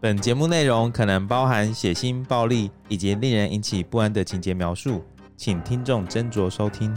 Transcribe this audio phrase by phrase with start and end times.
[0.00, 5.04] 本节目内容可能包含血腥、暴力以及令人引起不安的情节描述，
[5.36, 6.96] 请听众斟酌收听。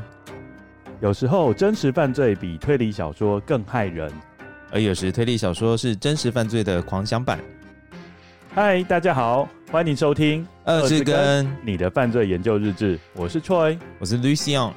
[1.00, 4.14] 有时候真实犯罪比推理小说更害人，
[4.72, 7.40] 而有时推理小说是真实犯罪的狂想版。
[8.54, 14.72] 嗨，大家好，欢迎收听《二之根你的犯罪研究日志》，我是 Troy，我是 Lucien。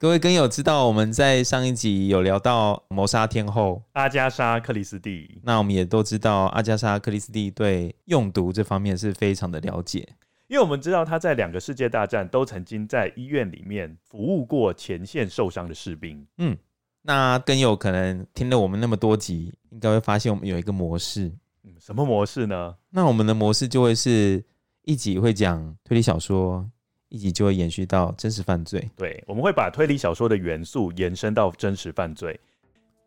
[0.00, 5.42] 各位根友知道，我们在上一集有聊到谋杀天后阿加莎·克里斯蒂。
[5.42, 10.08] 那我们也都知道，阿加莎·克里斯蒂对用毒这方面是非常的了解，
[10.48, 16.26] 因为我们知道他在两个世界大战都曾经在医院里面服务过前线受伤的士兵。
[16.38, 16.56] 嗯，
[17.02, 21.30] 那根友可能听了我们那么多集，应该会发现我们有一个模式。
[21.64, 22.74] 嗯，什么模式呢？
[22.88, 24.42] 那我们的模式就会是
[24.84, 26.66] 一集会讲推理小说。
[27.10, 28.90] 一集就会延续到真实犯罪。
[28.96, 32.40] 对，我们会把推理小说的元素延伸到真实犯罪。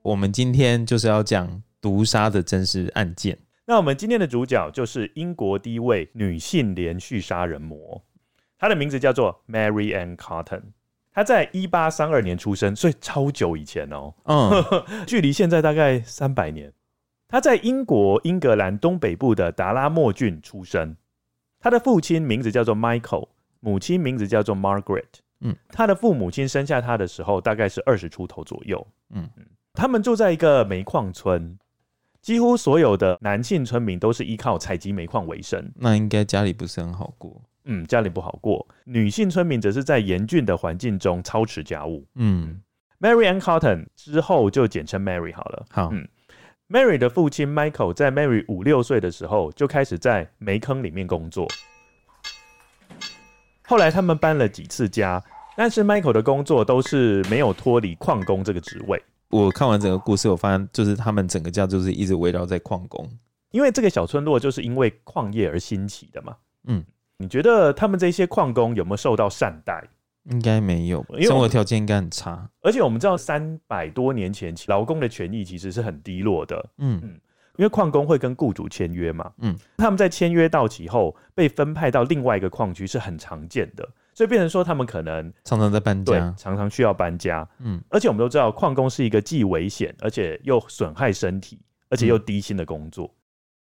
[0.02, 3.38] 我们今天就是要讲毒杀的真实案件。
[3.66, 8.04] 那我们今天的主角就是英国第一位女性连续杀人魔，
[8.60, 10.64] 她的名字叫做 Mary Ann Cotton。
[11.14, 14.14] 她在一八三二年出生，所以超久以前哦。
[14.26, 14.52] 嗯，
[15.08, 16.74] 距离现在大概三百年。
[17.30, 20.98] 她在英国英格兰东北部的达拉莫郡出生。
[21.60, 23.30] 她的父亲名字叫做 Michael。
[23.64, 25.06] 母亲名字叫做 Margaret，
[25.40, 29.30] 嗯，他的父母亲生下他的时候大概是二十出头左右，嗯。
[29.38, 31.58] 嗯，他们住在一个煤矿村，
[32.22, 38.68] 几乎所有的男性村民都是依靠采集煤矿为生，那应该家里不是很好过，嗯，家里不好过。
[38.84, 42.62] 女性村民则是在严峻的环境中操持家务，嗯
[43.00, 46.06] ，Mary Ann Cotton 之后就简称 Mary 好了，好，嗯
[46.68, 51.48] ，Mary 的父亲 Michael 在 Mary 五六岁的时候就开始在煤坑里面工作。
[53.74, 55.20] 后来他们搬了几次家，
[55.58, 59.02] 但是 Michael 的工作都是没有脱离矿工这个职位。
[59.30, 63.10] 我看完整个故事，我发现就是他们整个家就是一直围绕在矿工，
[63.50, 66.36] 因为这个小村落就是因为矿业而兴起的嘛。
[66.66, 66.86] 嗯，
[67.18, 69.84] 你觉得他们这些矿工有没有受到善待？
[70.30, 72.48] 应该没有，因为生活条件应该很差。
[72.62, 76.64] 而且我们知道，三百多年前劳工的权益其实是很低落的。
[76.78, 77.20] 嗯嗯。
[77.58, 91.60] 因为矿工会跟雇主签约嘛，嗯，他们在签约到期后被分派到另外一个矿区是很常见的，所以变成说他们可能常常在搬家，常常需要搬家，嗯，而且我们都知道矿工是一个既危险而且又损害身体
[91.90, 93.14] 而且又低薪的工作，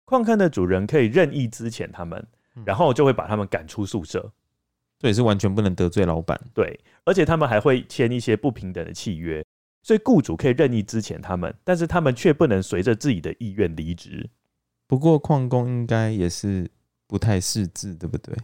[0.05, 2.25] 矿、嗯、坑的主人可以任意资遣他们，
[2.65, 4.31] 然后就会把他们赶出宿舍，
[5.01, 9.45] 这也是完全不能得罪老板，对，而且他们还会签一些不平等的契约。
[9.85, 14.29] 所以雇主可以任意支遣他们，但是他们却不能随着自己的意愿离职。
[14.87, 16.69] 不过矿工应该也是
[17.07, 18.35] 不太识字，对不对？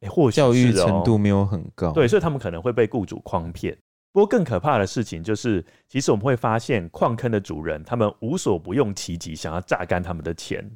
[0.00, 3.76] 欸，或许教育程度没有很高，对，所以他们可能会被雇主诓骗。
[4.12, 10.68] 不过更可怕的事情就是，其实我们会发现矿坑的主人他们无所不用其极，想要榨干他们的钱。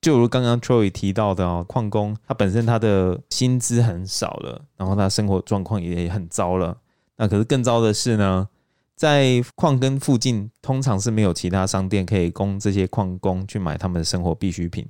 [0.00, 6.78] 就如刚刚 Troy 提到的哦，矿工他本身他的薪资很少了，然后他生活状况也很糟了。
[7.16, 8.48] 那可是更糟的是呢？
[8.98, 14.84] 在矿坑附近，通常是没有其他商店可以供这些矿工去买他们的生活必需品。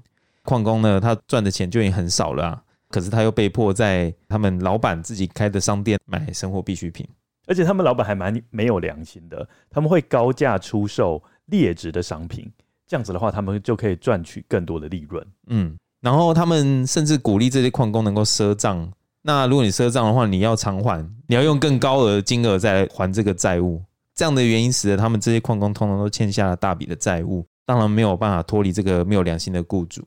[0.44, 7.06] 矿工呢，他赚的钱就已经很少了啊，可是他又被迫在他们老板自己开的商店买生活必需品，
[7.46, 12.50] 而且他们老板还蛮没有良心的，他们会高价出售劣质的商品，
[12.86, 15.22] 这样子的话，他们就可以赚取更多的利润。
[15.48, 18.90] 嗯，然后他们甚至鼓励这些矿工能够赊账。
[19.20, 23.82] 那如果你赊账的话，你要偿还，你要用更高额金额再来还这个债务。
[24.18, 30.04] 这样的原因使得他们这些矿工通常都欠下了大笔的债务，当然没有办法脱离这个没有良心的雇主。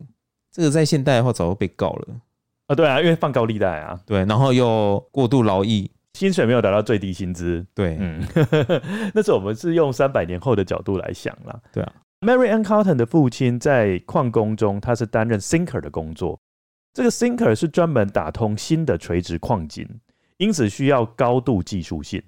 [0.51, 2.07] 这个在现代的话早就被告了
[2.67, 2.75] 啊！
[2.75, 8.21] 对啊，因为放高利贷啊，对，然后又过度劳役，薪水没有达到最低薪资，对，嗯，
[9.15, 11.57] 那是我们是用三百年后的角度来想啦。
[11.71, 16.37] 对啊，Mary Ann Cotton 的父亲在矿工中，他是担任 sinker 的工作，
[16.93, 19.87] 这个 sinker 是专门打通新的垂直矿井，
[20.35, 22.21] 因此需要高度技术性。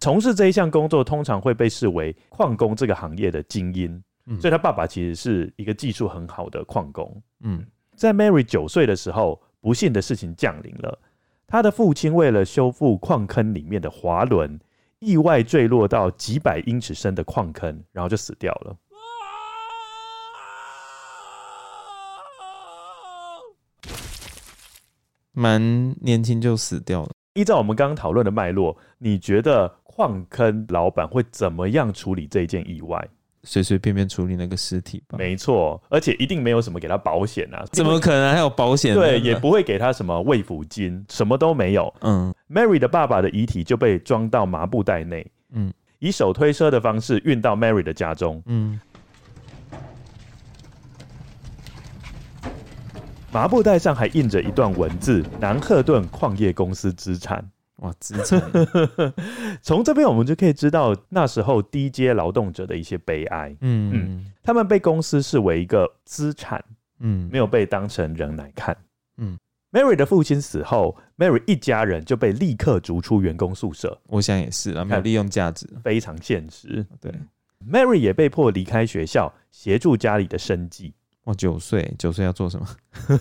[0.00, 7.22] 从事这一项工作，通常会被视为矿工这个行业的精英，嗯，所以他爸爸其实是一个技术很好的矿工。
[7.40, 7.66] 嗯，
[7.96, 10.98] 在 Mary 九岁的时候，不幸的事情降临了，
[11.46, 14.58] 他的父亲为了修复矿坑里面的滑轮，
[15.00, 18.76] 意外坠落到几百英尺深的矿坑，然后就死掉了。
[25.32, 27.10] 蛮年轻就死掉了。
[27.34, 33.04] 依照我们刚刚讨论的脉络，你觉得矿坑老板会怎么样处理这件意外？
[33.42, 35.18] 随随便便处理那个尸体吧？
[35.18, 37.64] 没错，而且一定没有什么给他保险啊！
[37.72, 38.94] 怎么可能还有保险？
[38.94, 41.92] 对，也不会给他什么慰抚金，什么都没有。
[42.02, 48.80] 嗯，Mary 的爸爸的遗体就被装到麻布袋内，嗯，以手推车的方式运到 Mary 的家中，嗯。
[53.32, 57.44] 麻布袋上还印着一段文字：“南赫顿矿业公司资产。”
[57.78, 58.40] 哇，资产！
[59.62, 63.56] 从这边我们就可以知道那时候低阶劳动者的一些悲哀。
[63.60, 66.62] 嗯嗯，他们被公司视为一个资产，
[67.00, 68.76] 嗯，没有被当成人来看。
[69.18, 69.38] 嗯
[69.72, 73.96] ，Mary 的父亲死后，Mary 一家人就被立刻逐出员工宿舍。
[74.08, 76.84] 我想也是啊，没有利用价值，非常现实。
[77.00, 77.12] 对
[77.64, 80.92] ，Mary 也被迫离开学校，协助家里的生计。
[81.28, 82.66] 哦，九岁，九岁要做什么？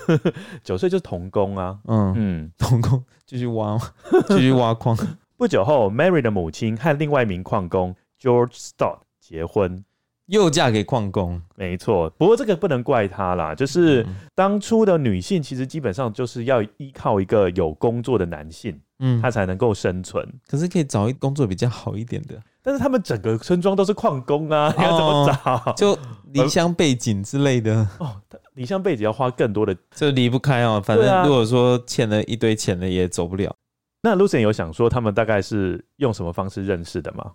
[0.63, 1.77] 九岁就是童工啊。
[1.87, 3.77] 嗯嗯，童工继续挖，
[4.29, 4.97] 继续挖矿。
[5.35, 9.83] 不久后，Mary 的母亲和另外一名矿工 George Stott 结婚，
[10.27, 11.41] 又嫁给矿工。
[11.55, 20.27] 没错，不过这个不能怪他啦，就是当初的女性其实基本上就是要依靠一个有工作的男性，嗯，她才能够生存。
[20.47, 22.35] 可是可以找一工作比较好一点的。
[22.61, 25.53] 但是他们整个村庄都是矿工啊，你要怎么找？
[25.65, 25.97] 哦、就
[26.33, 28.21] 离乡背井之类的 哦，
[28.55, 30.81] 离乡背井要花更多的，就离不开哦。
[30.83, 33.55] 反正如果说欠了一堆钱了，也走不了。
[34.01, 37.31] 那 Lucien 有想说他们大概是用什么方式认识的吗？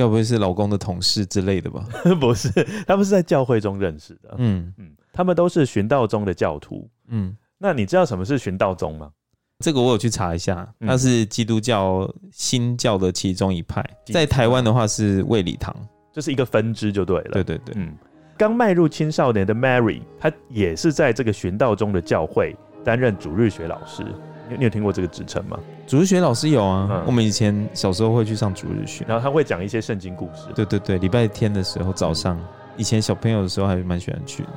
[0.00, 1.84] 该不会是老公的同事之类的吧？
[2.18, 2.48] 不是，
[2.86, 4.34] 他们是在教会中认识的。
[4.38, 6.88] 嗯嗯，他们都是寻道宗的教徒。
[7.08, 9.10] 嗯，那你知道什么是寻道宗吗？
[9.58, 15.76] 这个我有去查一下，它是基督教新教的其中一派，在台湾的话是卫理堂，
[16.10, 17.32] 就是一个分支就对了。
[17.32, 17.94] 对对对，嗯，
[18.38, 24.02] 刚迈入青少年的 Mary，她也是在这个寻道中的教会担任主日学老师。
[24.50, 25.58] 你你有听过这个职称吗？
[25.86, 30.48] 主日学老师有啊，嗯、我们以前小时候会去上主日学，然后他会讲一些圣经故事。
[30.54, 32.38] 对对对，礼拜天的时候早上，
[32.76, 34.48] 以前小朋友的时候还蛮喜欢去的。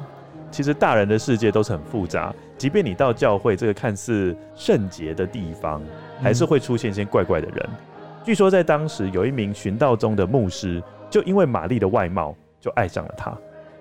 [0.51, 5.81] 其实大人的世界都是很复杂，即便你到教会这个看似圣洁的地方，
[6.22, 7.69] 还是会出现一些怪怪的人。
[7.69, 7.75] 嗯、
[8.24, 13.36] 据说在当时有一名寻道中的牧师，就因为玛丽的外貌就爱上了她。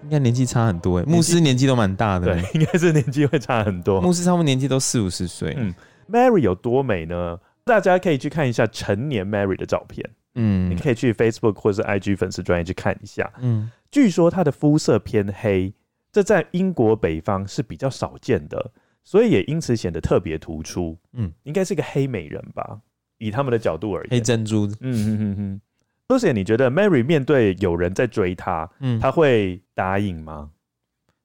[0.05, 4.01] 应该年纪差很多哎，牧师年纪都蛮大的，对，应该是年纪会差很多。
[4.01, 5.55] 牧师差不多年纪都四五十岁。
[5.59, 5.75] 嗯
[6.13, 7.41] ，Mary 有多美呢？
[7.65, 10.09] 大家可以去看一下成年 Mary 的照片。
[10.35, 13.31] 嗯，你可以去 Facebook 或者是 IG 粉丝专业去看一下。
[13.39, 15.73] 嗯，据说她的肤色偏黑。
[16.11, 18.71] 这在英国北方是比较少见的，
[19.03, 20.99] 所以也因此显得特别突出。
[21.15, 22.81] 嗯，应该是个黑美人吧，
[23.17, 24.67] 以他们的角度而言，黑珍珠。
[24.67, 25.61] 嗯嗯嗯嗯。
[26.09, 30.51] Lucien，你觉得 Mary 面对有人在追她，嗯，她会答应吗？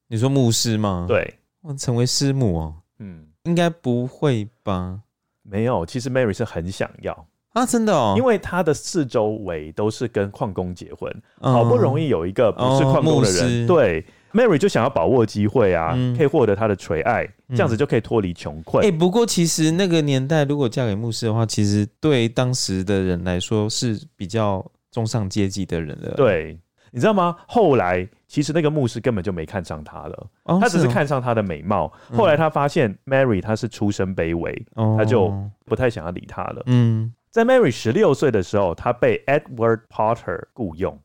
[0.07, 1.05] 你说牧师吗？
[1.05, 1.33] 对，
[1.77, 2.75] 成为师母哦。
[2.99, 4.99] 嗯，应该不会吧？
[5.41, 11.09] 没有，其实 Mary 是很想要啊，真的哦，因为她的四周围都是跟矿工结婚，
[11.39, 14.05] 嗯、好不容易有一个不是矿工的人，哦、对。
[14.33, 18.83] Mary 就想要把握机会啊，嗯、可以获得他的垂爱，这样子就可以脱离穷困。
[18.83, 26.13] 哎、嗯欸，不过其实那个年代，如果嫁给牧师的话，其实对当时的人来说是比较中上阶级的人了。
[26.15, 26.59] 对，
[26.91, 27.35] 你知道吗？
[27.47, 31.85] 后来其实那个牧师根本就没看上她了，哦、他只是看上她的美貌。
[32.11, 35.33] 哦、后来他发现 Mary 她是出身卑微，嗯、他就
[35.65, 36.61] 不太想要理她了。
[36.65, 40.99] 嗯，在 Mary 十六岁的时候，她被 Edward Potter 雇佣。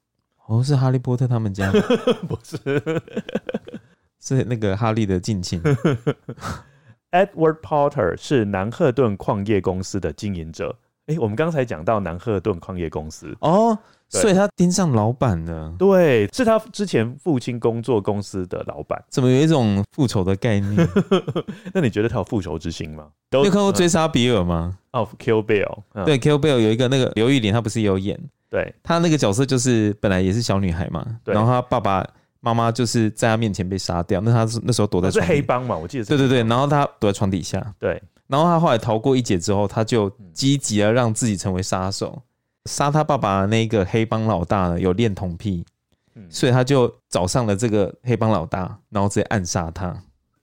[0.46, 1.70] 哦，是哈利波特他们家？
[2.28, 2.58] 不是，
[4.18, 5.62] 是那个哈利的近亲。
[7.12, 10.76] Edward Potter 是南赫顿矿业公司的经营者。
[11.06, 13.76] 哎、欸，我们刚才讲到南赫顿矿业公司哦，
[14.08, 15.74] 所以他盯上老板了。
[15.78, 19.02] 对，是他之前父亲工作公司的老板。
[19.08, 20.88] 怎么有一种复仇的概念？
[21.74, 23.08] 那你觉得他有复仇之心吗？
[23.32, 24.78] 你有看过追杀比尔吗？
[24.92, 25.78] 哦，Kill Bill。
[25.94, 28.18] 嗯、对，Kill Bill 有一个那个刘玉玲，她不是也有演？
[28.48, 32.06] 对，她那个角色就是本来也是小女孩嘛，对然后她爸爸
[32.40, 38.02] 妈妈就是在他面前被杀掉，那他是那时候躲在黑帮嘛，我记得是对对对，然后他躲在床底下，对，
[38.32, 42.22] 然后他后来逃过一劫之后，他就积极的让自己成为杀手，
[42.64, 45.62] 杀他爸爸的那个黑帮老大呢有恋童癖，
[46.14, 49.94] 嗯、所以他就找上了这个黑帮老大，然后直接暗杀他。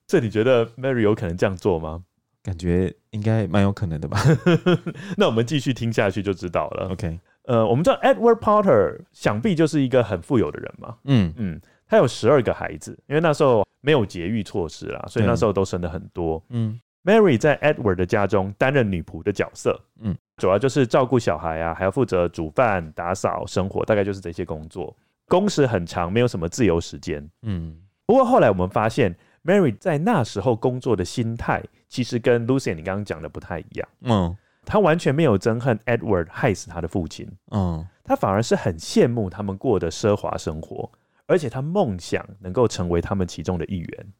[0.06, 2.04] 这你觉得 Mary 有可能这样做吗？
[2.44, 4.22] 感觉应该蛮有可能的吧。
[5.18, 6.90] 那我们继续听下去就知道了。
[6.92, 7.18] OK。
[7.46, 10.94] 呃，我们知道 Edward Potter 想必就是一个很富有的人嘛。
[11.04, 16.40] 嗯嗯，他有十二个孩子，因为那时候没有节育措施啦，所以那时候都生的很多。
[16.50, 19.80] 嗯，Mary 在 Edward 的家中担任女仆的角色。
[20.00, 24.96] 嗯，主要就是照顾小孩啊，还要负责煮饭、打扫、生活，大概就是这些工作。
[25.26, 27.28] 工时很长，没有什么自由时间。
[27.42, 27.76] 嗯，
[28.06, 29.14] 不过后来我们发现
[29.44, 33.88] ，Mary 在那时候工作的心态，其实跟 Lucien 你刚刚讲的不太一样。
[34.02, 34.36] 嗯。
[34.66, 40.88] 她完全没有憎恨 Edward 害死他的父亲，嗯，她反而是很羡慕他们过的奢华生活，
[41.26, 44.12] 而且她梦想能够成为他们其中的一员。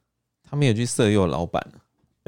[0.43, 1.65] 他没有去色诱老板，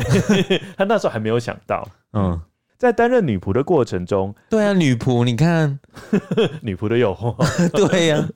[0.76, 1.86] 他那时候还没有想到。
[2.12, 2.40] 嗯，
[2.76, 5.78] 在担任女仆的过程中，对啊，女仆，你看
[6.62, 7.34] 女仆的诱惑，
[7.88, 8.28] 对呀、啊。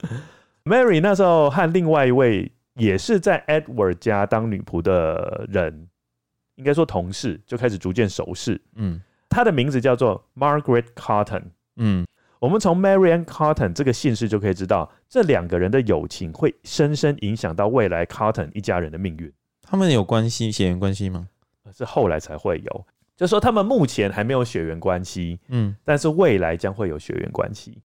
[0.63, 5.87] Mary 那时候和另外一位也是在 Edward 家当女仆的人，
[6.55, 8.59] 应该说同事，就开始逐渐熟识。
[8.75, 11.43] 嗯，她的名字叫做 Margaret Carton。
[11.77, 12.05] 嗯，
[12.39, 19.31] 我们从 Mary and Carton 这个姓氏就可以知道，这两个人的友情会深深影响到未来 Carton 一家人的命运。
[19.61, 21.27] 他们有关系，血缘关系吗？
[21.71, 27.81] 是后来才会有，就是说他们目前还没有血缘关系，嗯，但是未来将会有血缘关系。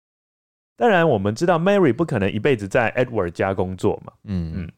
[0.77, 4.73] 当然，我们知道 Mary 不可能一辈子在 Edward 家工作嘛，嗯嗯。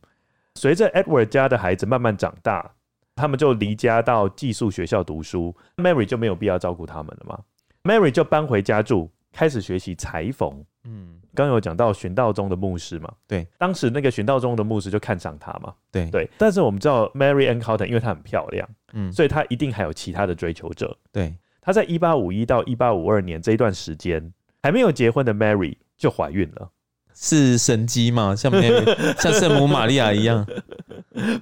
[0.54, 2.74] 随着 Edward 家的孩子慢慢长大，
[3.14, 7.38] 他们就离家到寄宿学校读书，Mary 就没有必要照顾他们了嘛
[7.84, 10.64] ，Mary 就搬回家住，开始学习裁缝。
[10.84, 16.28] 嗯，刚有讲到寻道中的牧师嘛，对，当时那个寻道中的牧师就看上他嘛，对对。
[16.36, 20.96] 但是我们知道 Mary Ann Carton 因为她很漂亮，嗯，所以她一定还有其他的追求者。
[21.12, 26.70] 对，她在一八五一到一八五二年这一段时间，还没有结婚的 Mary 就怀孕了。
[27.14, 28.34] 是神迹吗？
[28.34, 28.84] 像 Mary,
[29.20, 30.44] 像圣母玛利亚一样？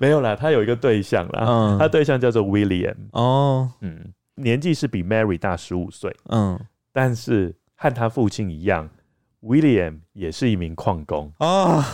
[0.01, 2.97] 没有啦，她有一个对象啦，嗯，她对象叫做 William。
[3.13, 6.59] 哦，嗯，年纪是比 Mary 大十五岁，嗯，
[6.93, 8.91] 但是和他父亲一样
[9.43, 11.85] ，William 也是一名矿工哦，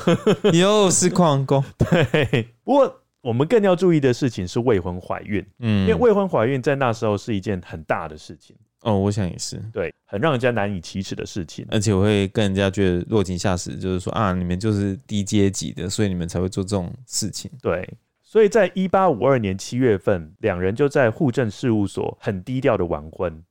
[0.52, 1.64] 又是矿工。
[1.78, 8.56] 对，不过我们更要注意的事情是未婚怀孕，嗯，因为未婚怀孕在那时候是一件很大的事情。
[8.82, 17.50] 哦，我想也是，对，很让人家难以启齿的事情，而且我会跟人家觉得落井下石，就是说啊，你们就是低阶级的，所以你们才会做这种事情。
[17.60, 17.88] 对，
[18.22, 23.42] 所以在一八五二年七月份，两人就在户政事务所很低调的完婚。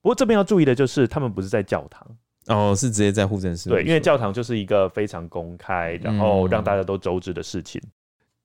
[0.00, 2.16] 不过这边要注意的就是，他们不是在教堂，
[2.46, 3.78] 哦，是直接在户政事务所。
[3.78, 7.80] 对，因为教堂就是一个非常公开，然后让大家都周知的事情。
[7.84, 7.90] 嗯、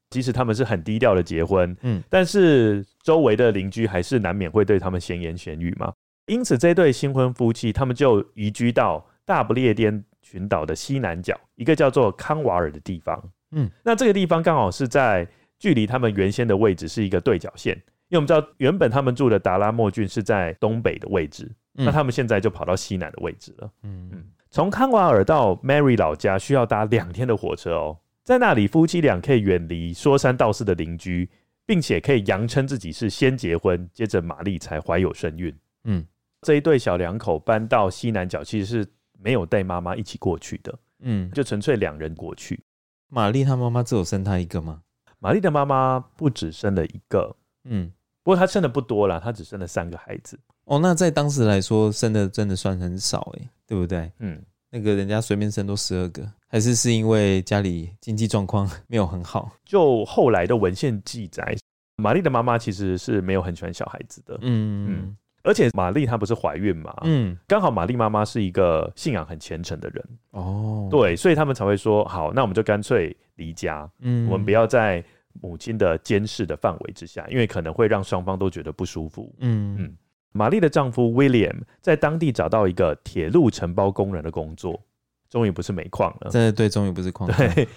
[0.09, 5.91] 即使他们是很低调的结婚，嗯，但是周围的邻居还是难免会对他们闲言闲语嘛。
[6.27, 13.31] 因此，这对新婚夫妻他们就移居到大不列颠群岛的西南角，一个叫做康瓦尔的地方。
[13.51, 23.71] 嗯，那这个地方刚好是在距离他们原先的位置是一个对角线，因为我们知道原本他们住的达拉莫郡是在东北的位置，那他们现在就跑到西南的位置了。
[23.83, 31.29] 嗯嗯，从康瓦尔到 Mary 老家需要搭两天的火车哦，在那里夫妻俩可以远离说三道四的邻居，
[31.65, 35.55] 并且可以扬称自己是先结婚，接着玛丽才怀有身孕。
[35.85, 36.05] 嗯。
[36.41, 38.87] 这一对小两口搬到西南角，其实是
[39.19, 42.61] 没有带妈妈一起过去的，嗯，就纯粹两人过去。
[43.09, 44.83] 玛丽她妈妈只有生她一个吗？
[45.17, 47.91] 玛丽的妈妈不只生了一个，嗯，
[48.25, 50.37] 不过她生的不多啦，她只生了三个孩子。
[50.63, 54.11] 哦，那在当时来说，生的真的算很少哎，对不对？
[54.17, 54.41] 嗯，
[54.71, 59.51] 那个人家随便生都十二个，还是是因为家里经济状况没有很好？
[59.63, 61.55] 就后来的文献记载，
[61.97, 65.17] 玛丽的妈妈其实是没有很喜欢小孩子的，嗯嗯。
[65.43, 66.91] 而且玛丽她不是怀孕嘛？
[67.03, 75.05] 嗯，刚好玛丽妈妈是一个信仰很虔诚的人哦，对，所以他们才会说好，那我们就干脆离家，嗯，我们不要在
[75.41, 79.33] 母亲的监视的范围之下，因为可能会让双方都觉得不舒服。
[79.39, 79.97] 嗯嗯，
[80.31, 84.81] 玛丽的丈夫 William 在当地找到一个铁路承包工人的工作，
[85.29, 87.67] 终于不是煤矿了，对对，终于不是矿，对，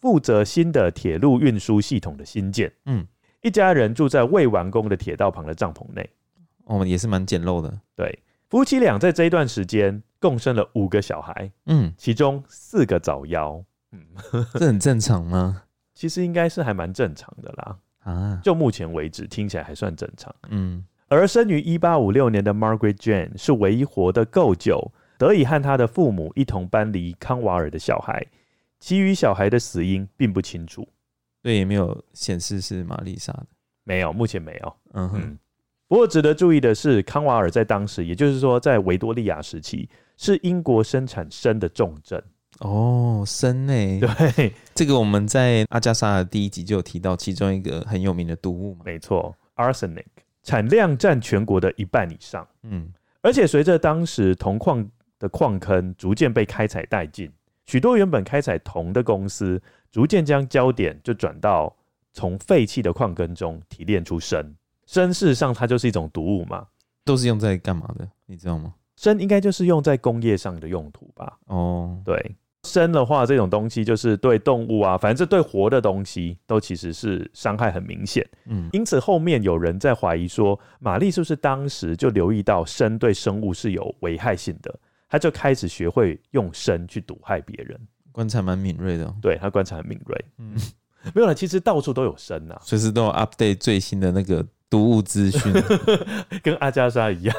[0.00, 2.72] 负责新的铁路运输系统的新建。
[2.86, 3.06] 嗯，
[3.42, 6.08] 一家人住在未完工的铁道旁的帐篷内。
[6.66, 7.80] 哦，也是蛮简陋的。
[7.94, 8.18] 对，
[8.48, 14.00] 夫妻俩在这一段时间共生了五个小孩，嗯，其中四个早夭，嗯，
[14.54, 15.62] 这很正常吗？
[15.94, 17.78] 其实应该是还蛮正常的啦。
[18.00, 20.34] 啊，就目前为止听起来还算正常。
[20.50, 28.26] 嗯，而生于一八五六年的 Margaret Jane 是唯一活得够久，得以和他的父母一同搬离康瓦尔的小孩，
[28.78, 30.86] 其余小孩的死因并不清楚。
[31.42, 33.46] 对，也没有显示是玛丽莎的，
[33.84, 34.76] 没有，目前没有。
[34.92, 35.20] 嗯哼。
[35.22, 35.38] 嗯
[35.86, 42.20] 不过值得注意的是，康瓦尔在当时，也就是说在维多利亚时期，是英国生产生的重镇。
[42.60, 44.00] 哦，砷呢？
[44.00, 48.82] 对，这个我们在阿加莎的第一集就有提到，其中一个很有名的毒物嘛。
[48.84, 50.04] 没错，arsenic
[50.42, 52.46] 产量占全国的一半以上。
[52.62, 52.92] 嗯，
[53.22, 57.30] 而且随着当时铜矿的矿坑逐渐被开采殆尽，
[57.66, 61.74] 许多原本开采铜的公司逐渐将焦点就转到
[62.12, 64.44] 从废弃的矿坑中提炼出砷。
[64.86, 66.66] 砷事实上它就是一种毒物嘛，
[67.04, 68.08] 都是用在干嘛的？
[68.26, 68.74] 你知道吗？
[68.96, 71.38] 砷应该就是用在工业上的用途吧？
[71.46, 78.26] 哦，对，砷的话，这种东西就是对动物啊，反正对活的东西都其实是伤害很明显。
[78.46, 84.74] 嗯，因此后面有人在怀疑说，玛丽是不是当时就留意到砷对生物是有危害性的，
[85.08, 87.78] 他就开始学会用砷去毒害别人。
[88.10, 89.14] 观察蛮敏锐的、哦。
[89.20, 90.24] 对，他观察很敏锐。
[90.38, 90.56] 嗯，
[91.14, 95.52] 没有了，其实到处都有砷呐、啊，随时都有 update 最新的那个毒物资讯，
[96.42, 97.36] 跟阿加莎一样，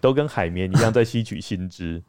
[0.00, 2.02] 都跟海绵一样在吸取新知。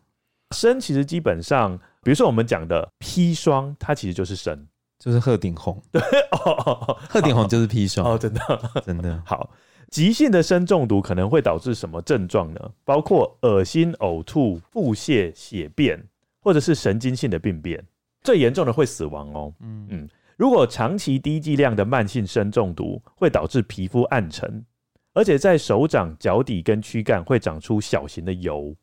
[0.53, 4.57] 砷其实基本上，比如说我们讲的砒霜，它其实就是砷，
[5.00, 5.81] 就是鹤顶红。
[5.91, 8.41] 对哦，鹤顶红就是砒霜哦，真的
[8.86, 9.50] 真的好。
[9.89, 12.72] 急性的砷中毒可能会导致什么症状呢？
[12.83, 16.01] 包括恶心、呕吐、腹泻、血便，
[16.39, 17.83] 或者是神经性的病变。
[18.24, 19.53] 最严重的会死亡哦。
[19.60, 24.65] 嗯嗯，如果长期低剂量的慢性砷中毒，会导致皮肤暗沉，
[25.13, 28.75] 而且在手掌、脚底跟躯干会长出小型的疣。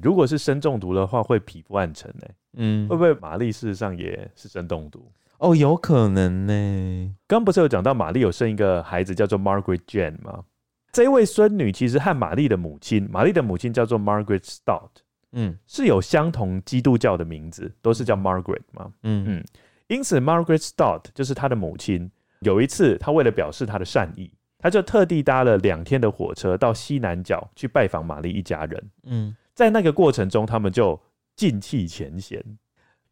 [0.00, 2.26] 如果是砷中毒的话，会皮肤暗沉呢。
[2.54, 5.10] 嗯，会不会玛丽事实上也是砷中毒？
[5.38, 7.14] 哦，有可能呢。
[7.26, 10.44] 刚不是有讲到玛丽有生一个孩子叫做 Margaret Jane 吗？
[10.92, 14.90] 这位孙女其实和玛丽的母亲，玛丽的母亲叫做 Margaret Stott，
[15.32, 19.44] 嗯，是有相同基督教的名字，都是叫 Margaret 嘛，嗯嗯，
[19.88, 22.10] 因此 Margaret Stott 就是她的母亲。
[22.40, 28.90] 有一次，她为了表示她的善意，她就特地搭了两天的火车到西南角去拜访玛丽一家人。
[29.04, 30.98] 嗯，在那个过程中，他们就
[31.36, 32.42] 尽弃前嫌，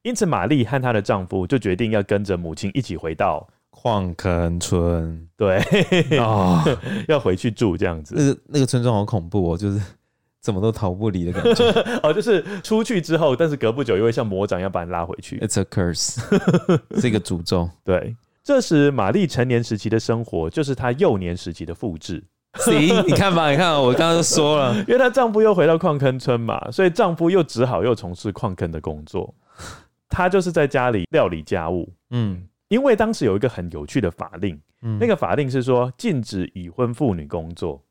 [0.03, 3.49] 因此玛丽和她的丈夫就决定要跟着母亲一起回到。
[3.73, 5.57] 矿坑村，对
[6.19, 6.79] 啊，哦、
[7.09, 8.15] 要回去住这样子。
[8.19, 9.81] 那个那个村庄好恐怖哦，就是
[10.41, 11.65] 怎么都逃不离的感觉。
[12.03, 15.39] 哦，就是出去之后，但是隔不久又会像魔掌一样把你拉回去。
[15.39, 16.19] It's a curse，
[17.01, 17.71] 是一个诅咒。
[17.85, 22.23] 对，这时玛丽成年时期的生活就是她幼年时期的复制。
[22.55, 29.33] 行， 你看吧，你看，我刚刚就说了， 因为她丈夫又回到矿坑村嘛，所以丈夫又只好又从事矿坑的工作。
[30.09, 31.93] 她就是在家里料理家务。
[32.11, 32.47] 嗯。
[32.69, 37.83] 因为当时有一个很有趣的法令，嗯、那个法令是说禁止已婚妇女工作。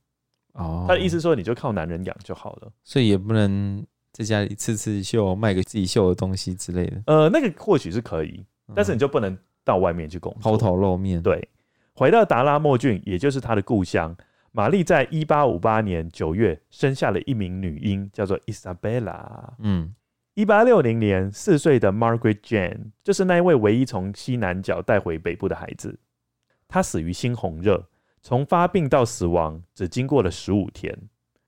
[0.54, 7.02] 哦，他的意思说你就靠男人养就好了，所以也不能在家里刺刺绣、卖给自己绣的东西之类的。
[7.08, 11.22] 呃，那个或许是可以，但是你就不能到外面去工作，抛头露面。
[11.22, 11.46] 对，
[11.94, 14.16] 回到达拉莫郡，也就是他的故乡，
[14.52, 19.54] 玛丽在一八五八年九月生下了一名女婴，叫做 Isabella。
[19.60, 19.94] 嗯。
[20.36, 26.00] 一八六零年，四岁的 Margaret Jane 就是那一位唯一从西南角带回北部的孩子。
[26.68, 27.90] 她死于猩红热，
[28.22, 30.98] 从发病到死亡只经过了十五天。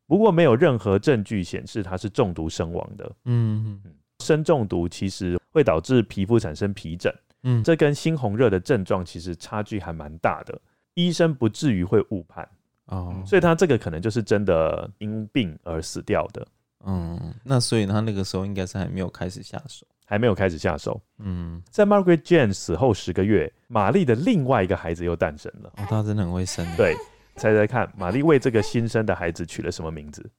[0.08, 3.16] 不过没有任何证据显示她是中毒身亡的。
[3.26, 3.82] 嗯，
[4.20, 7.14] 砷中毒其实会导致皮肤产生皮疹。
[7.44, 10.60] 嗯，这跟猩红热的症状其实差距还蛮大的。
[10.96, 12.46] 医生不至于会误判。
[12.92, 16.46] 哦，所以他这个可能就是真的因病而死掉的。
[16.86, 21.02] 嗯，那所以他那个时候应该是还没有开始下手，还没有开始下手。
[21.20, 25.72] 嗯，在 Margaret Jane 死后十个月，玛丽的另外一个孩子又诞生了。
[25.78, 26.66] 哦，他真的很会生。
[26.76, 26.96] 对，
[27.36, 30.30] 猜猜看，玛丽为这个新生的孩子取了什么名字？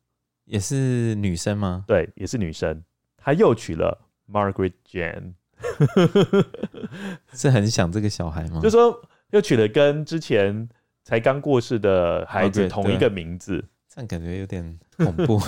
[0.45, 1.85] 也是女生吗？
[1.87, 2.83] 对，也是女生。
[3.17, 3.97] 她又取了
[4.29, 5.35] Margaret Jane，
[7.33, 8.61] 是很想这个小孩吗？
[8.61, 10.69] 就说又取了跟之前
[11.05, 15.41] 才刚过世的孩子同一个名字，这样感觉有点恐怖。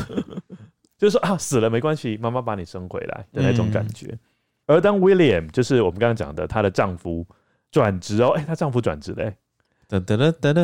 [0.98, 4.06] 就是说啊，死了没关系，妈妈把你生回来的那种感觉。
[4.06, 4.18] 嗯、
[4.66, 7.26] 而当 William 就是我们刚刚讲的，她的丈夫
[7.70, 9.36] 转职哦，哎、欸，她丈夫转职嘞，
[9.88, 10.62] 哒哒哒哒哒，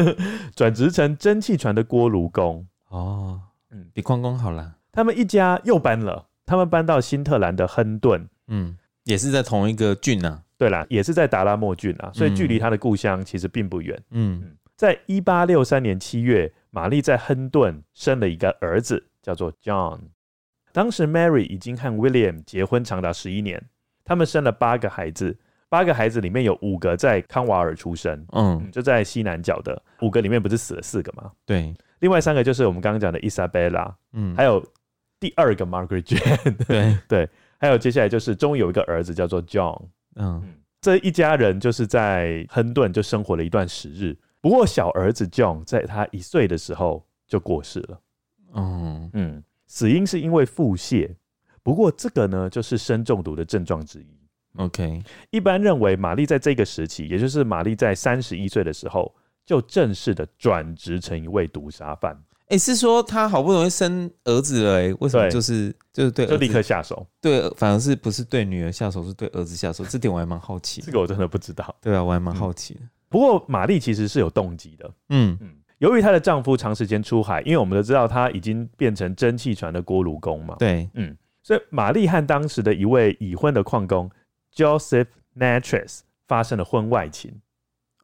[0.56, 4.76] 转职成蒸汽船的锅炉工哦，嗯，比矿工好了。
[4.90, 10.42] 他们一家又搬了，他们搬到新特兰的亨顿，嗯，也是在同一个郡呐、啊。
[10.60, 14.00] 对啦，也是在达拉莫郡啊，所以距离他的故乡其实并不远。
[14.10, 19.06] 嗯，嗯，在一八六三年七月，玛丽在亨顿生了一个儿子。
[19.22, 19.98] 叫做 John。
[20.72, 23.62] 当时 Mary 已经和 William 结婚长达十一年，
[24.02, 31.30] 他们生了八个孩子，八个孩子里面有五个在康瓦尔出生，嗯，就在西南角的五个里面不是死了四个吗？
[31.44, 34.66] 对，另外三个就是我们刚刚讲的 Isabella，嗯，还有
[35.20, 39.82] 第二个 Margaret Jane，对 对，还有接下来就是终于有一个儿子叫做 John，
[40.16, 40.42] 嗯，
[40.80, 48.00] 这一家人就是在亨顿就生活了一段时日，不过小儿子 John 在他一岁的时候就过世了。
[48.54, 51.14] 嗯嗯，死因是因为腹泻，
[51.62, 54.06] 不过这个呢，就是砷中毒的症状之一。
[54.56, 59.14] OK，一般认为玛丽在这个时期，也就是玛丽在三十一岁的时候，
[59.46, 62.20] 就正式的转职成一位毒杀犯。
[62.50, 67.06] 哎、欸，是说他好不容易生儿子了，哎，为什么就是就是对，就立刻下手？
[67.20, 69.84] 对，反而是不是对女儿下手，是对儿子下手？
[69.84, 70.80] 这点我还蛮好奇。
[70.80, 71.72] 这个我真的不知道。
[71.80, 72.80] 对啊，我还蛮好奇的。
[72.82, 74.90] 嗯、不过玛丽其实是有动机的。
[75.10, 75.48] 嗯嗯。
[75.78, 80.56] 由于她的丈夫长时间出海，因为我们都知道她已经变成蒸汽船的锅炉工嘛。
[80.58, 84.10] 对，嗯，所以玛丽和当时的一位已婚的矿工
[84.52, 85.06] Joseph
[85.38, 87.32] Natchez 发生了婚外情。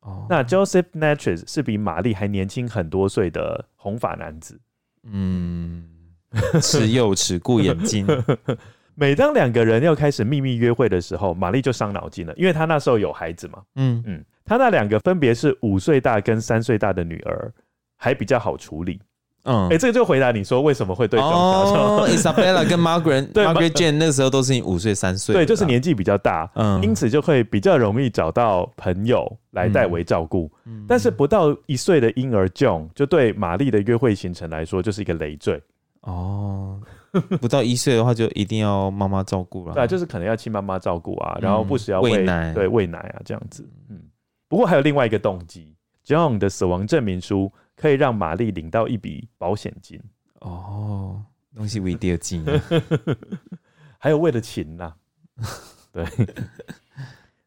[0.06, 4.58] 哦，那 Joseph Natchez 是比玛丽还年轻很多岁的红发男子。
[5.02, 5.84] 嗯，
[6.62, 8.06] 持幼齿顾眼睛。
[8.94, 13.62] 每当两个人要开始秘密约会的时候，玛丽就伤脑筋了，因为她那时候有孩子嘛。
[13.74, 17.52] 嗯嗯，她那两个分别是五岁大跟三岁大的女儿，
[17.96, 19.00] 还比较好处理。
[19.46, 21.20] 嗯，哎、欸，这个就回答你说为什么会对。
[21.20, 30.50] 哦， Isabella 跟 Margaret， 对 Margaret Jane 那个时候都是你五岁三岁，对，就是年纪比较大，嗯，因此就会比较容易找到朋友来代为照顾。
[30.64, 35.62] 嗯，但是不到一岁的婴儿 John 就对玛丽的约会行程来说就是一个累赘。
[36.00, 36.80] 哦，
[37.40, 43.64] 不到一岁的话就一定要妈妈照顾了，对，就是可能要亲妈妈照顾啊，然后不时要喂奶，对，喂奶啊这样子。
[43.88, 44.00] 嗯，
[44.48, 45.72] 不过还有另外一个动机
[46.04, 47.52] ，John 的死亡证明书。
[47.76, 50.00] 可以让玛丽领到一笔保险金。
[50.40, 51.22] 哦，
[51.54, 52.44] 东西为第金，
[53.98, 54.96] 还有为了情呐、啊，
[55.92, 56.04] 对，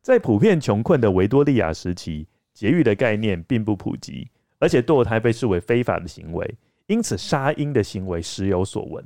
[0.02, 9.06] 在普遍穷困的维多利亚时期，节育的概念并不普及，而且堕胎被视为非法的行为，因此杀婴的行为时有所闻，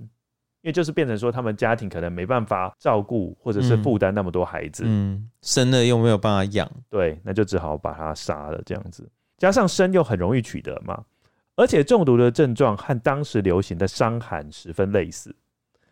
[0.61, 9.07] 因为就是变成说他们家庭可能没办法照顾或者是负担那么多孩子，嗯，嗯，生了又没有办法养，对，那就只好把他杀了这样子，
[9.37, 11.03] 加上生又很容易取得嘛。
[11.55, 15.35] 而且中毒的症状和当时流行的伤寒十分类似，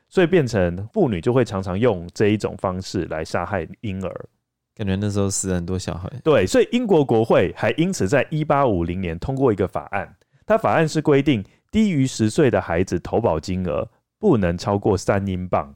[0.09, 4.25] 所以变成妇女就会常常用这一种方式来杀害婴儿。
[4.73, 6.09] 感觉那时候死很多小孩。
[6.23, 15.75] 对，所以英国国会还因此在一八五零年通过一个法案，它法案是规定低于十岁的孩子投保金额不能超过三英镑。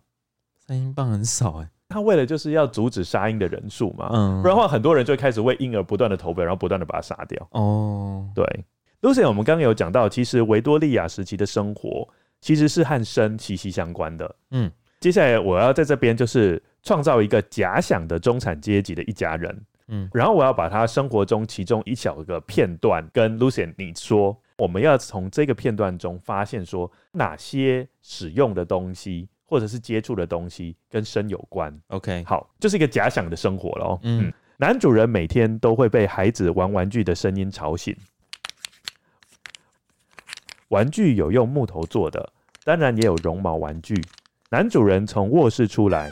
[0.65, 7.47] 三英镑很少哎，他为了就是要阻止杀婴的人数嘛，嗯，不然的话很多人就会开始为婴儿不断的投保，然后不断的把它杀掉。
[7.51, 8.43] 哦，对。
[9.01, 12.07] Lucien，我们刚刚有讲到，其实维多利亚时期的生活
[12.41, 14.35] 其实是和生息息相关的。
[14.51, 19.65] 嗯，接下来我要在这边就是创造一个假想的中产阶级的一家人。
[19.87, 31.71] 嗯，然后我要把他生活中其中一小个片段跟 Lucien 你说，我们要从这个片段中发现说哪些使用的东西或者是接触的东西跟生有关。
[31.89, 33.99] OK，好，就是一个假想的生活咯。
[34.01, 37.95] 嗯，男主人每天都会被孩子玩玩具的声音吵醒。
[40.69, 43.95] 玩具有用木头做的，当然也有绒毛玩具。
[44.49, 46.09] 男主人从卧室出来，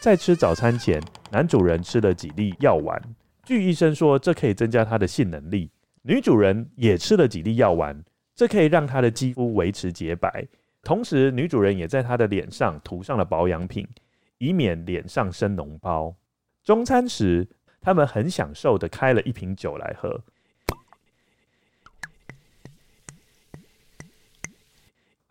[0.00, 3.00] 在吃早餐前，男主人吃了几粒药丸。
[3.44, 5.70] 据医生说，这可以增加他的性能力。
[6.02, 8.02] 女主人也吃了几粒药丸，
[8.34, 10.46] 这可以让她的肌肤维持洁白。
[10.82, 13.86] 同时，女主人也在她的脸上涂上了保养品，
[14.38, 16.14] 以免脸上生脓包。
[16.64, 17.48] 中餐时，
[17.80, 20.20] 他们很享受地开了一瓶酒来喝。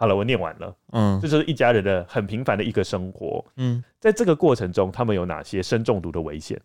[0.02, 0.76] 好了，我念完了。
[0.94, 3.46] 嗯，这就是一家人的很平凡的一个生活。
[3.58, 6.60] 嗯，在这个过程中，他们有哪些砷中毒的危险？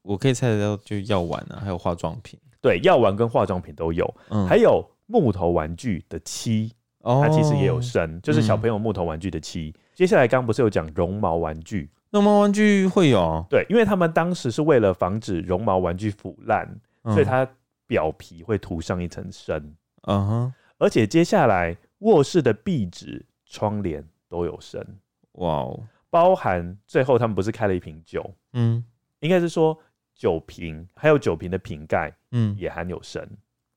[0.00, 2.40] 我可以猜得到，就药丸啊，还有化妆品。
[2.62, 4.14] 对，药丸跟化妆品都有。
[4.30, 9.70] 嗯，还有木头玩具的漆，哦，它其实也有砷，就是小朋友木头玩具的漆。
[9.76, 11.90] 嗯，接下来刚不是有讲绒毛玩具？
[12.08, 13.44] 绒毛玩具会有？
[13.50, 16.66] 对，因为他们当时是为了防止绒毛玩具腐烂，
[17.04, 17.46] 嗯，所以它
[17.86, 19.62] 表皮会涂上一层砷。
[20.04, 21.76] 嗯哼，而且接下来。
[22.02, 24.84] 卧室的壁纸、窗帘都有砷，
[25.32, 25.80] 哇哦！
[26.10, 28.84] 包含最后他们不是开了一瓶酒，嗯，
[29.20, 29.76] 应该是说
[30.14, 33.26] 酒瓶还有酒瓶的瓶盖，嗯，也含有砷，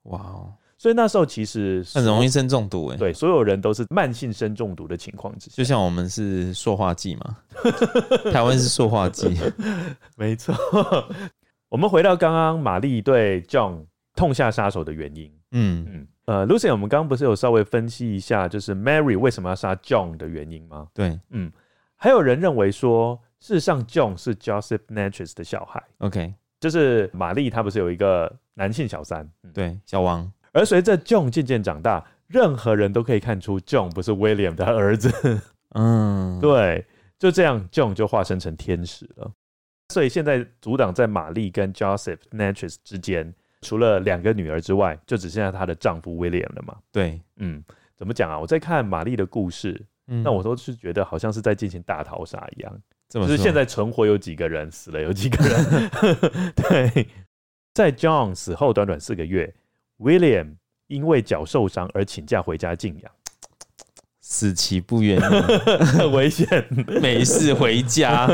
[0.04, 0.54] 哇哦！
[0.78, 7.38] 所以那时候其实很容易砷中毒，哎，对，所有人都是慢性砷中毒的情况之下，就像我们是塑化剂嘛，
[8.34, 9.34] 台湾是塑化剂，
[10.18, 10.54] 没错。
[11.70, 13.86] 我们回到刚刚玛丽对 John
[14.16, 15.88] 痛下杀手的原因，嗯。
[15.90, 16.08] 嗯。
[16.26, 20.88] 呃，Lucien，我们刚刚不是有稍微分析一下，就是 Mary 为什么要杀 John 的原因吗？
[20.94, 21.52] 对，嗯，
[21.96, 25.84] 还有人认为说，事实上 John 是 Joseph Natchez 的小孩。
[26.00, 29.30] OK，就是玛丽她不是有一个男性小三？
[29.44, 30.32] 嗯、对，小王。
[30.52, 35.40] 而随着 John 渐渐长大，任何人都可以看出 John 不是 William 的儿子。
[35.78, 36.84] 嗯，对，
[37.20, 39.32] 就这样，John 就化身成天使了。
[39.90, 43.32] 所以现在阻挡在玛丽跟 Joseph Natchez 之间。
[43.66, 46.78] 除了两个女儿之外，就只剩下她的丈夫 William 了嘛？
[46.92, 47.64] 对，嗯，
[47.96, 48.40] 怎么讲啊？
[48.40, 52.82] 我在看玛丽的故事，嗯，那我都是觉得好像是在进行大逃杀一样。
[53.10, 55.90] 就是现在存活有几个人，死了有几个人。
[56.56, 57.08] 对，
[57.74, 59.54] 在 John 死后短短四个月
[60.00, 60.56] ，William
[60.88, 63.12] 因为脚受伤而请假回家静养。
[64.28, 66.66] 死期不远，很 危险，
[67.00, 68.28] 没事回家。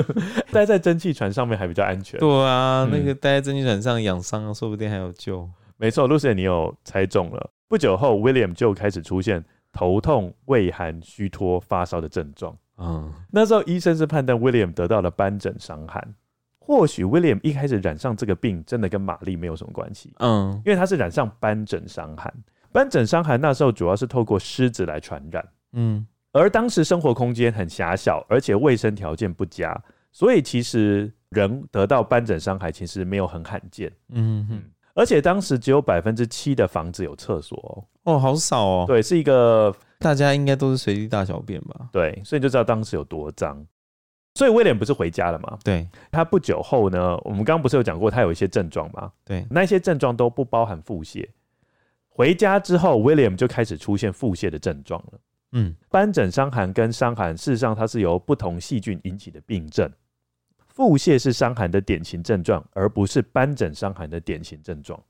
[0.52, 2.20] 待在蒸汽船上面还比较安全。
[2.20, 5.48] 对啊，嗯、那个待在蒸汽船上养伤，说不定还有救。
[5.78, 7.50] 没错，Lucien，你有猜中了。
[7.66, 12.54] 不久后，William 就开始出现头痛、畏寒、虚脱、发烧的症状。
[12.76, 16.14] 嗯，那时候医生是判断 William 得到了斑疹伤寒。
[16.58, 20.12] 或许 William 一开始染上这个病，真的跟玛丽没有什么关系。
[20.18, 22.30] 嗯，因为他是染上斑疹伤寒。
[22.72, 29.78] 斑疹伤寒那时候主要是透过虱子来传染，嗯，而而当时生活空间很狭小，而且卫生条件不佳，
[30.12, 33.92] 所以其实人得到斑疹伤害其实没有很罕见。
[34.10, 34.62] 嗯哼，
[34.94, 38.84] 而且当时只有百分之七的房子有厕所哦，哦，好少哦。
[38.86, 41.88] 对，是一个大家应该都是随地大小便吧？
[41.92, 43.66] 对，所以你就知道当时有多脏。
[44.34, 45.58] 所以威廉不是回家了吗？
[45.64, 49.10] 对，他不久后呢，我们刚刚不是有讲过他有一些症状吗？
[49.24, 51.28] 对，那些症状都不包含腹泻。
[52.18, 55.20] 回家之后，William 就开始出现腹泻的症状了。
[55.52, 59.88] 嗯，斑疹伤寒跟伤寒事实上它是由不同细菌引起的病症，
[60.66, 65.00] 腹泻是伤寒的典型症状，而不是斑疹伤寒的典型症状。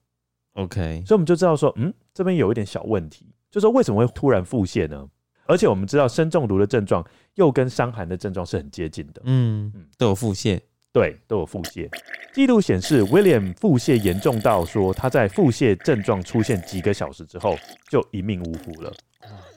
[0.53, 5.09] OK，所以我们就知道说，嗯，这边有一点小问题，就是说为什么会突然腹泻呢？
[5.47, 7.03] 而且我们知道砷中毒的症状
[7.37, 9.23] 又跟伤寒的症状是很接近的。
[9.25, 10.61] 嗯嗯，都有腹泻，
[10.99, 11.89] 对，都有腹泻。
[12.33, 17.57] 记录显示，William 腹泻严重到说他在腹泻症状出现几个小时之后
[17.89, 18.93] 就一命呜呼了。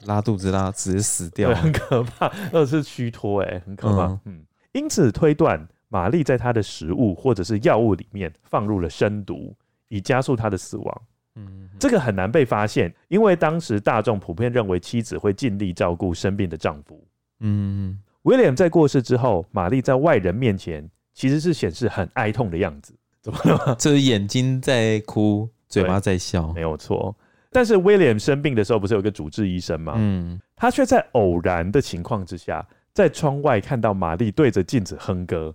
[0.04, 4.06] 拉肚子拉，直接死掉，很可怕，二是虚脱，哎，很可怕。
[4.06, 9.52] 嗯，嗯，因此推断玛丽在他的食物或者是药物里面放入了生毒，
[9.88, 11.02] 以加速他的死亡。
[11.34, 17.04] 嗯，这个很难被发现，因为当时大众普遍认为妻子会尽力照顾生病的丈夫。
[17.40, 23.74] 嗯，William 在过世之后，玛丽在外人面前其实是显示很哀痛的样子， 怎么了？
[23.78, 27.14] 就是眼睛在哭，嘴巴在笑，没有错。
[27.50, 29.94] 但是威廉生病的时候，不是有个主治医生吗？
[29.96, 35.54] 嗯，他却在偶然的情况之下，在窗外看到玛丽对着镜子哼歌，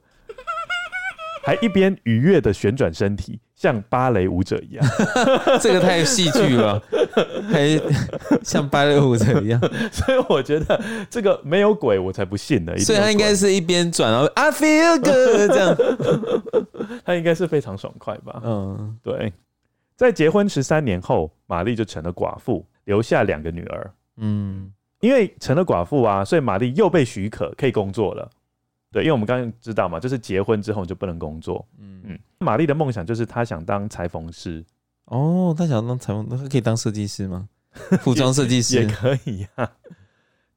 [1.48, 4.86] 还一边愉悦的旋转身体，像芭蕾舞者一样。
[5.64, 6.78] 这个太戏剧了，
[7.50, 7.80] 还
[8.44, 9.58] 像芭蕾舞者一样。
[9.90, 10.78] 所以我觉得
[11.10, 12.78] 这个没有鬼，我才不信呢。
[12.80, 15.78] 所以他应该是一边转，然后 I feel good 这样，
[17.06, 18.42] 他应该是非常爽快吧？
[18.44, 19.32] 嗯，对。
[19.96, 23.90] 在结婚十三年后，玛丽就成了寡妇，留下两个女儿。
[24.18, 28.30] 嗯，因为成了寡妇啊，所以玛丽又被许可可以工作了。
[28.92, 31.66] 对，因为我们刚刚知道嘛，就是结婚之后就不能工作。
[31.78, 34.64] 嗯嗯，玛丽的梦想就是她想当裁缝师。
[35.06, 37.50] 哦，她想当裁缝，那她可以当设计师吗？
[38.02, 39.72] 服装设计师也，也可以呀、啊。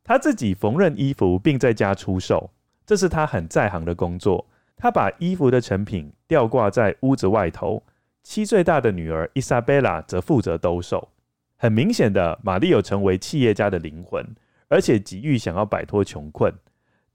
[0.05, 2.51] 她自己缝纫衣服，并在家出售，
[2.87, 4.47] 这是她很在行的工作。
[4.77, 7.83] 她把衣服的成品吊挂在屋子外头。
[8.23, 11.09] 七岁大的女儿伊莎贝拉则负责兜售。
[11.57, 14.25] 很明显的，玛丽有成为企业家的灵魂，
[14.69, 16.53] 而且急于想要摆脱穷困。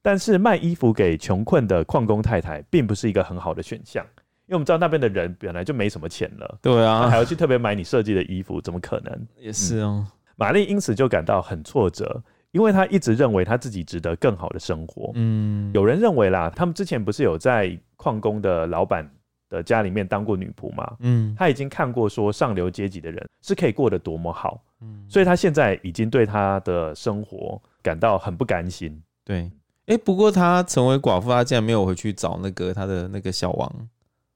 [0.05, 4.05] 但是卖衣服给穷困的矿工太太，并不是一个很好的选项，
[4.45, 6.59] 因为我们知道那边的人本来就没什么钱了。
[6.61, 9.27] 对啊，还要去特别买你设计的衣服，怎么可能？
[9.39, 10.05] 也是哦。
[10.35, 15.11] 玛丽因此就感到很挫折，因为她一直认为她自己值得更好的生活。
[15.15, 19.09] 嗯，有人认为啦，他们之前不是有在矿工的老板
[19.49, 29.01] 的家里面当过女仆吗，嗯，他已经看过说上流阶级的人是可以过得多么好，嗯，所以他现在已经对他的生活感到很不甘心。
[29.23, 29.49] 对，
[29.87, 33.71] 哎、欸，不过他成为寡妇，他竟然没有回去找那个他的那个小王，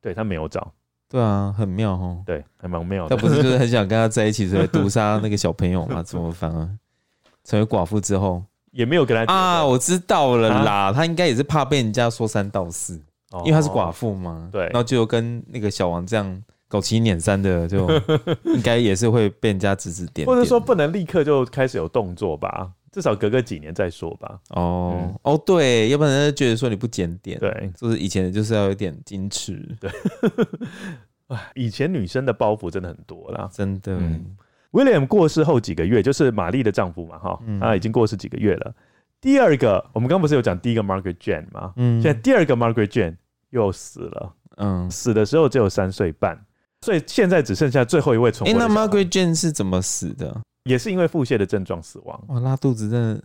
[0.01, 0.71] 对他没有找，
[1.09, 3.15] 对啊，很妙哦，对，还蛮妙的。
[3.15, 6.01] 他不是就是很想跟他在一起，所以毒杀那个小朋友嘛？
[6.03, 6.69] 怎么反而
[7.43, 9.65] 成为寡妇之后也没有跟他啊？
[9.65, 13.01] 我知道了啦，啊、他应该也是怕被人家说三道四。
[13.45, 17.87] 因为他是寡妇嘛，对，然后就跟那个小王这样狗七撵三的，就
[18.43, 24.39] 应该也是会被人家指指点点， 或者说不能立刻就开始有动作吧，至少隔个几年再说吧。
[24.49, 29.91] 哦、嗯、哦，对，要不然觉得说你不检点，对，就是以前就是要有点矜持，对。
[31.53, 33.95] 以前女生的包袱真的很多啦，真的。
[33.97, 34.35] 嗯、
[34.71, 38.73] William 过世后几个月，就是玛丽的丈夫嘛，哈，他已经过世几个月了。
[39.21, 41.73] 第二个，我们刚刚不是有讲第一个 Margaret Jane 吗？
[41.75, 43.17] 嗯，现在第二个 Margaret Jane
[43.51, 44.33] 又死了。
[44.57, 46.35] 嗯，死的时候只有三岁半，
[46.81, 48.59] 所以现在只剩下最后一位存活。
[48.59, 50.41] 哎、欸，那 Margaret Jane 是怎么死的？
[50.63, 52.23] 也是因为腹泻的症状死亡。
[52.27, 53.15] 哇，拉肚子真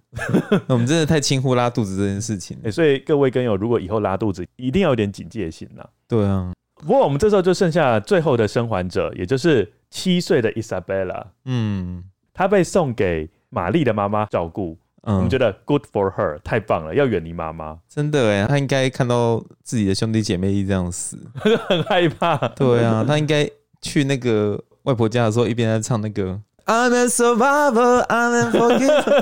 [0.51, 2.57] 的， 我们真的太轻忽拉肚子这件事情。
[2.59, 5.85] 哎、欸，所以各位跟友，如果以后拉肚子，一定要有点警戒心呐。
[6.09, 6.53] 对啊。
[6.77, 11.25] 不过我们这时候就剩下最后的生还者，也就是七岁的 Isabella。
[11.45, 14.77] 嗯，她被送给玛丽的妈妈照顾。
[15.07, 17.79] 嗯、我们觉得 good for her，太棒了，要远离妈妈。
[17.87, 21.19] 真的哎，她应该看到自己的兄弟姐妹一这样死，
[21.69, 22.37] 很害怕。
[22.49, 23.47] 对啊，她应该
[23.83, 29.15] 去那个外婆家的时候，一边在唱那个 I'm a survivor, I'm unforgiven，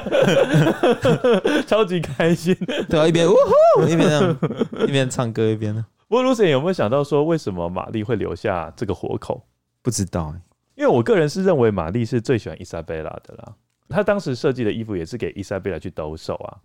[1.66, 2.56] 超级开心。
[2.88, 3.34] 对啊，一边呜
[3.76, 4.36] 呼，一边这样，
[4.86, 5.84] 一边唱歌一边呢。
[6.08, 9.44] 不过 Lucien 有没有想到说，为什么玛丽会留下这个活口？
[9.82, 10.40] 不知道哎，
[10.76, 13.54] 因为我个人是认为玛丽是最喜欢伊莎贝拉的啦。
[13.88, 16.56] 她当时设计的衣服也是给伊莎贝拉去兜售啊，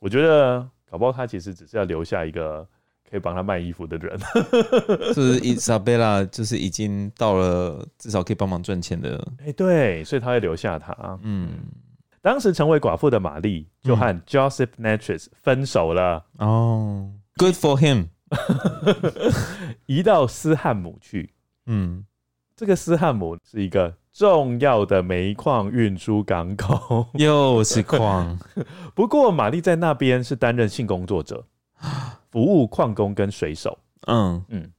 [0.00, 2.66] 我觉得搞不好她其实只是要留下一个
[3.10, 4.18] 可以帮他卖衣服的人，
[5.14, 11.18] 就是伊莎贝拉就是已经到了至少可以帮忙赚钱的，哎，对，所以他会留下他。
[11.22, 11.50] 嗯，
[12.20, 16.24] 当时成为寡妇的玛丽就和 Joseph Natchez 分手了。
[16.38, 18.08] 哦、oh,，Good for him，
[19.86, 21.32] 移到斯汉姆去。
[21.66, 22.04] 嗯，
[22.56, 28.38] 这个斯汉姆是一个重要的煤矿运输港口，又是矿。
[28.94, 31.44] 不过玛丽在那边是担任性工作者，
[32.36, 33.78] 服务矿工跟水手。
[34.08, 34.70] 嗯嗯。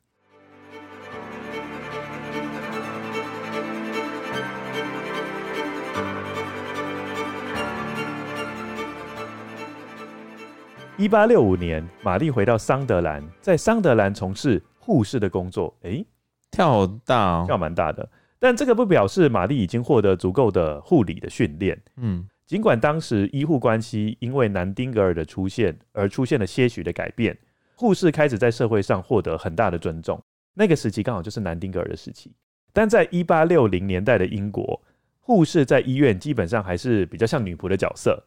[10.97, 15.75] 一八六五年，玛丽回到桑德兰，在桑德兰从事护士的工作。
[15.81, 16.05] 哎、欸，
[16.51, 18.07] 跳好大、哦，跳蛮大的。
[18.37, 21.81] 但这个不表示玛丽已经获得足够的护理的训练。
[21.95, 27.35] 嗯，尽管当时医护关系因为南丁格尔的出现而出现了些许的改变，
[27.77, 30.19] 护士开始在社会上获得很大的尊重。
[30.55, 32.33] 那个时期刚好就是南丁格尔的时期。
[32.73, 34.81] 但在一八六零年代的英国，
[35.19, 38.21] 护士在医院基本上还是比较像女仆的角色。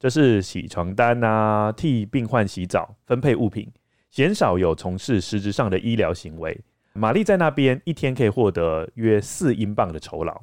[0.00, 3.70] 就是洗床单啊，替病患洗澡，分配物品，
[4.10, 6.60] 鲜少有从事实质上的医疗行为。
[6.92, 10.42] 玛丽在那边一天可以获得约四英镑的酬劳。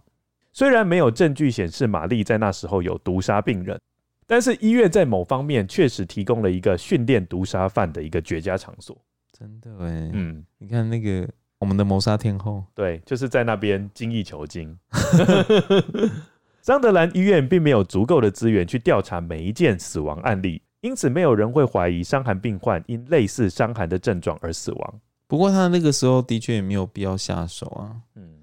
[0.53, 3.79] 虽然没有证据显示玛丽在那时候有毒杀病人，
[4.27, 8.97] 但是医院在某方面确实提供了一个训练毒杀犯的一个绝佳场所。
[9.31, 14.77] 真的哎，嗯，你看那个我们的谋杀天后，对，就是在那边精益求精。
[16.61, 25.01] 桑德兰医院并没有足够的资源去调查每一件死亡案例，因此没有人会怀疑伤寒病患因类似伤寒的症状而死亡。
[25.27, 27.95] 不过他那个时候的确也没有必要下手啊。
[28.15, 28.34] 嗯。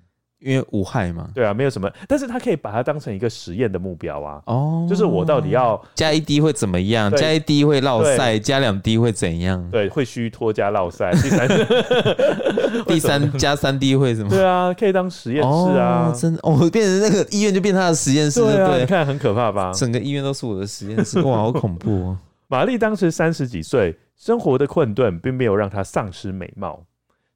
[0.44, 4.42] 因为无害嘛，对啊，没有什么，但是他可以把它当成一个实验的目标啊。
[4.46, 7.10] 哦，就是我到底要加一滴会怎么样？
[7.14, 9.64] 加一滴会落赛，加两滴会怎样？
[9.70, 11.10] 对，会虚脱加落塞。
[11.12, 11.48] 第三，
[12.86, 14.30] 第三加三滴会什么？
[14.30, 16.10] 对啊，可以当实验室啊。
[16.12, 19.72] 哦、真的，哦，变成那个医院就变他的实验室，对，对啊，你看很可怕吧？
[19.72, 22.18] 整个医院都是我的实验室， 哇，好恐怖哦。
[22.48, 26.84] 玛丽当时三十几岁，生活的困顿并没有让她丧失美貌。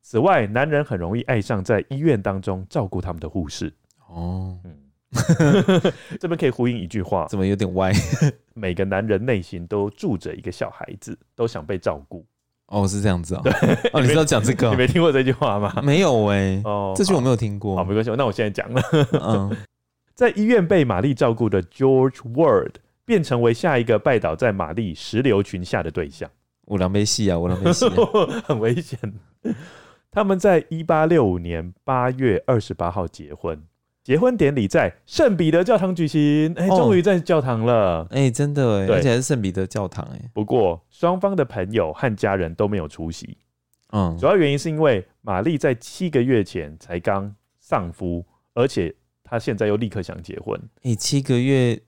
[0.08, 3.74] 此外，男人很容易爱上在医院当中照顾他们的护士。
[4.06, 4.72] 哦，嗯，
[6.20, 7.92] 这边可以呼应一句话，怎么有点歪？
[8.54, 12.24] 每个男人内心都住着一个小孩子，都想被照顾。
[12.66, 13.50] 哦，是这样子啊、哦。
[13.50, 14.70] 对，哦，你知道讲这个？
[14.70, 15.82] 你没听过这句话吗？
[15.82, 16.62] 没有哎、欸。
[16.64, 17.74] 哦，这句我没有听过。
[17.74, 18.80] 好，好，没关系，那我现在讲了。
[19.20, 19.56] 嗯，
[20.14, 26.30] 在医院被玛丽照顾的 George Ward 便成为下一个拜倒在玛丽石榴裙下的对象。
[26.66, 27.88] 我狼狈戏啊，我狼狈戏，
[28.46, 28.96] 很危险。
[30.10, 33.62] 他们在一八六五年八月二十八号结婚，
[34.02, 36.54] 结婚典礼在圣彼得教堂举行。
[36.56, 38.06] 哎、欸，终于在教堂了。
[38.10, 40.30] 哎、欸，真的哎，而且还是圣彼得教堂哎。
[40.32, 43.36] 不过双方的朋友和家人都没有出席。
[43.90, 50.58] 嗯，主要原因是因为玛丽在七个月前才刚丧夫，而且她现在又立刻想结婚。
[50.82, 51.78] 哎、欸，七个月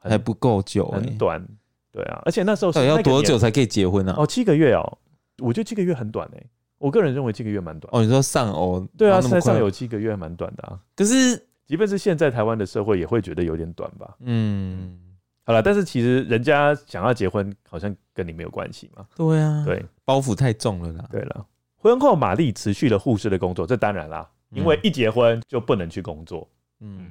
[0.00, 1.46] 还不够久，很短。
[1.92, 4.16] 对啊，而且那时候要多久才可以结婚呢、啊？
[4.22, 4.98] 哦，七个月哦，
[5.38, 6.42] 我觉得七个月很短哎。
[6.78, 8.02] 我个人认为七个月蛮短哦。
[8.02, 8.86] 你说丧偶？
[8.96, 10.78] 对啊，实际上有七个月还蛮短的啊。
[10.94, 14.16] 可是，即便是现在台湾的社会也会觉得有点短吧。
[14.20, 14.98] 嗯，
[15.44, 19.06] 好了，但是其实人家想要结婚，好像跟你没有关系嘛。
[19.16, 21.08] 对啊，对，包袱太重了啦。
[21.10, 26.48] 对了，婚后玛丽持续了护士的工作，这当然啦，因为一结婚就不能去工作。
[26.80, 27.10] 嗯，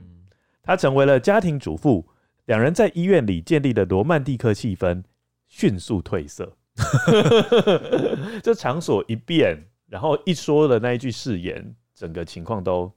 [0.62, 2.06] 她成为了家庭主妇，
[2.45, 5.04] 两人在医院里建立的罗曼蒂克气氛
[5.47, 6.54] 迅速褪色。
[8.44, 9.58] 这场所一变，
[9.88, 12.92] 然后一说的那一句誓言，整个情况都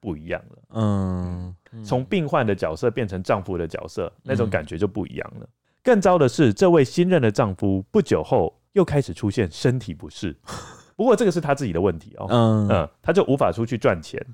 [0.00, 0.58] 不一样了。
[0.74, 5.48] 嗯，从病患的角色变成丈夫的角色，那种感觉就不一样了。
[5.82, 10.36] 更糟的是，这位新任的丈夫不久后又开始出现身体不适。
[10.96, 12.26] 不过这个是他自己的问题哦。
[12.30, 14.24] 嗯嗯，他就无法出去赚钱，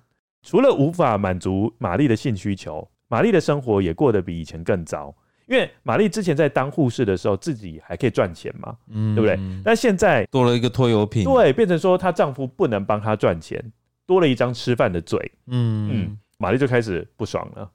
[0.42, 5.14] 除了无法满足玛丽的性需求，玛丽的生活也过得比以前更糟。
[5.50, 9.36] 因为玛丽之前在当护士的时候，自己还可以赚钱嘛，嗯，对不对？
[9.64, 13.60] 但现在多了一个拖油瓶，对，变成说她丈夫不能帮她赚钱，
[14.06, 17.68] 多了一张吃饭的嘴，嗯嗯，玛丽就开始不爽了。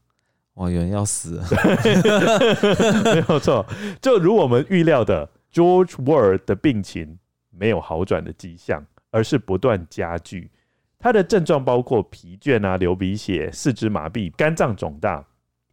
[0.53, 1.45] 哇，有人要死了，
[3.13, 3.65] 没有错。
[4.01, 8.81] 就如我们预料的，George Ward 的病情没有好转的迹象，
[9.11, 10.49] 而是不断加剧。
[10.97, 15.25] 他的症状包括疲倦啊、流鼻血、四肢麻痹、肝脏肿大。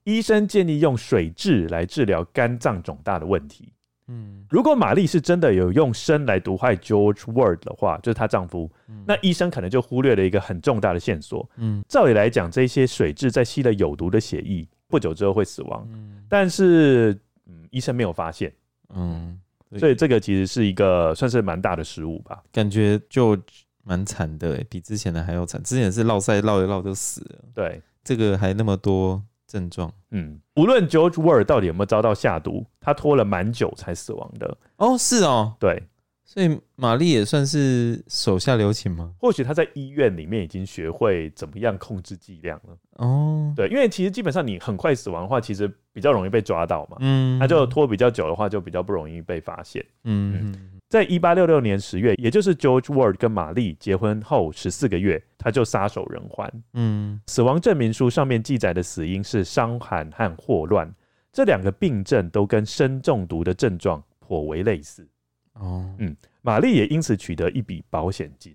[0.04, 3.72] 医生建议用水蛭来治疗肝脏肿大的问题。
[4.08, 11.48] 嗯，如果玛丽是真的有用砷来毒害 George Ward 的话，就是她丈夫，嗯，那医生可能就忽略了一个很重大的线索。
[11.56, 15.86] 嗯，照理来讲，这些水蛭在吸了有毒的血液，不久之后会死亡。
[15.92, 18.52] 嗯，但是，嗯，医生没有发现。
[18.92, 19.38] 嗯，
[19.78, 22.42] 所以这个其实是一个算是蛮大的失误吧？
[22.52, 23.38] 感觉就
[23.84, 25.62] 蛮惨的，比之前的还要惨。
[25.62, 29.22] 之前是落塞落一落就死了，对，这个还那么多。
[29.52, 29.92] 症状。
[30.10, 34.56] 嗯，无论 George Ward 到底有没有遭到下毒，他拖了蛮久才死亡的。
[34.76, 35.82] 哦，是哦，对。
[36.24, 39.12] 所以玛丽也算是手下留情吗？
[39.18, 42.76] 或许他在医院里面已经学会怎么样控制剂量了。
[42.92, 46.96] 哦，对，因为其实基本上你很快死亡的话，其实比较容易被抓到嘛。
[47.00, 49.84] 嗯，他就拖比较久的话，就比较不容易被发现。
[50.04, 56.62] 嗯，嗯，在一八六六年十月，也就是 George Ward 跟玛丽结婚后十四个月，他就撒手人寰。
[56.74, 60.94] 嗯，死亡证明书上面记载的死因是伤寒和霍乱，
[61.32, 65.08] 这两个病症都跟砷中毒的症状颇为类似。
[65.54, 68.54] 哦，嗯，玛丽也因此取得一笔保险金，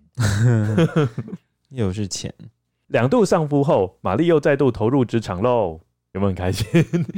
[1.74, 2.32] 又是钱。
[2.90, 5.80] 两度丧夫后，玛丽又再度投入职场喽，
[6.18, 6.66] 有没有很开心？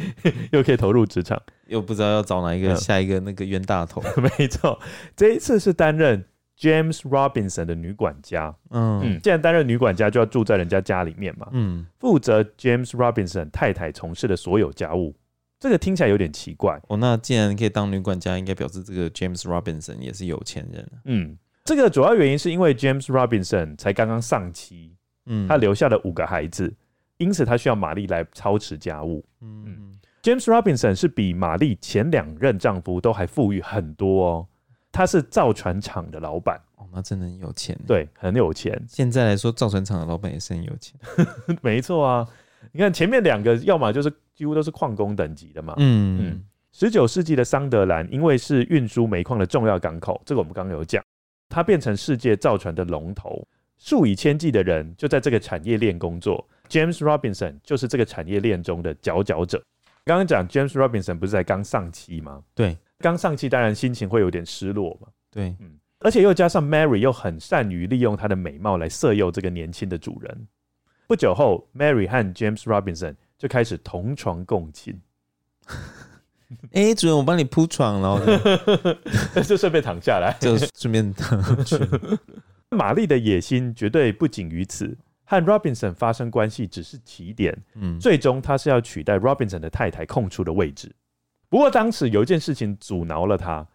[0.52, 4.04] 又可以投入职场，又不知道要找哪一个下一个那个冤大头。
[4.38, 4.80] 没错，
[5.16, 6.24] 这一次是担任
[6.60, 8.54] James Robinson 的女管家。
[8.70, 11.48] 嗯嗯，既然担任女管家，就要住在人家家里面嘛。
[11.52, 15.16] 嗯，负责 James Robinson 太太从事的所有家务。
[15.60, 16.96] 这个听起来有点奇怪哦。
[16.96, 20.90] 那既然可以当女管家，应该表示这个 James Robinson 也是有钱人。
[21.04, 24.96] 嗯，这个主要原因是因为 James Robinson 才刚刚丧妻，
[25.26, 26.74] 嗯，他留下了五个孩子，
[27.20, 29.24] 因此他需要玛丽来操持家务。
[29.42, 34.48] 嗯，嗯，James Robinson 是比玛丽前两任丈夫都还富裕很多哦。
[34.92, 37.80] 他是造船厂的老板哦，那真的很有钱。
[37.86, 38.84] 对，很有钱。
[38.88, 41.00] 现在来说，造船厂的老板也是很有钱。
[41.62, 42.28] 没错啊，
[42.72, 44.12] 你看前面两个，要么就是。
[44.40, 45.74] 几乎都是矿工等级的嘛。
[45.80, 46.44] 嗯嗯。
[46.72, 51.04] 十九世纪的桑德兰，因为是运输煤矿的重要港口，这个我们刚刚有讲，
[51.50, 53.46] 它变成世界造船的龙头，
[53.78, 56.48] 数以千计的人就在这个产业链工作。
[56.70, 59.62] James Robinson 就是这个产业链中的佼佼者。
[60.06, 62.42] 刚刚讲 James Robinson 不是才刚上期吗？
[62.56, 65.08] 对，刚上期当然心情会有点失落嘛。
[65.30, 70.48] 对，嗯，而且又加上 Mary 又很善于利用她的美貌来色诱这个年轻的主人。
[71.08, 75.00] 不久后，Mary 和 James Robinson 就开始同床共寝。
[76.72, 78.20] 哎、欸，主人，我帮你铺床了，
[79.46, 81.78] 就顺便躺下来，就顺便躺去。
[82.72, 84.98] 玛丽的野心绝对不仅于此，
[85.30, 87.56] 和 Robinson 发生关系只是起点。
[87.76, 90.92] 嗯，最终他是要取代 Robinson 的太太空出的位置。
[91.48, 93.66] 不过当时有一件事情阻挠了他。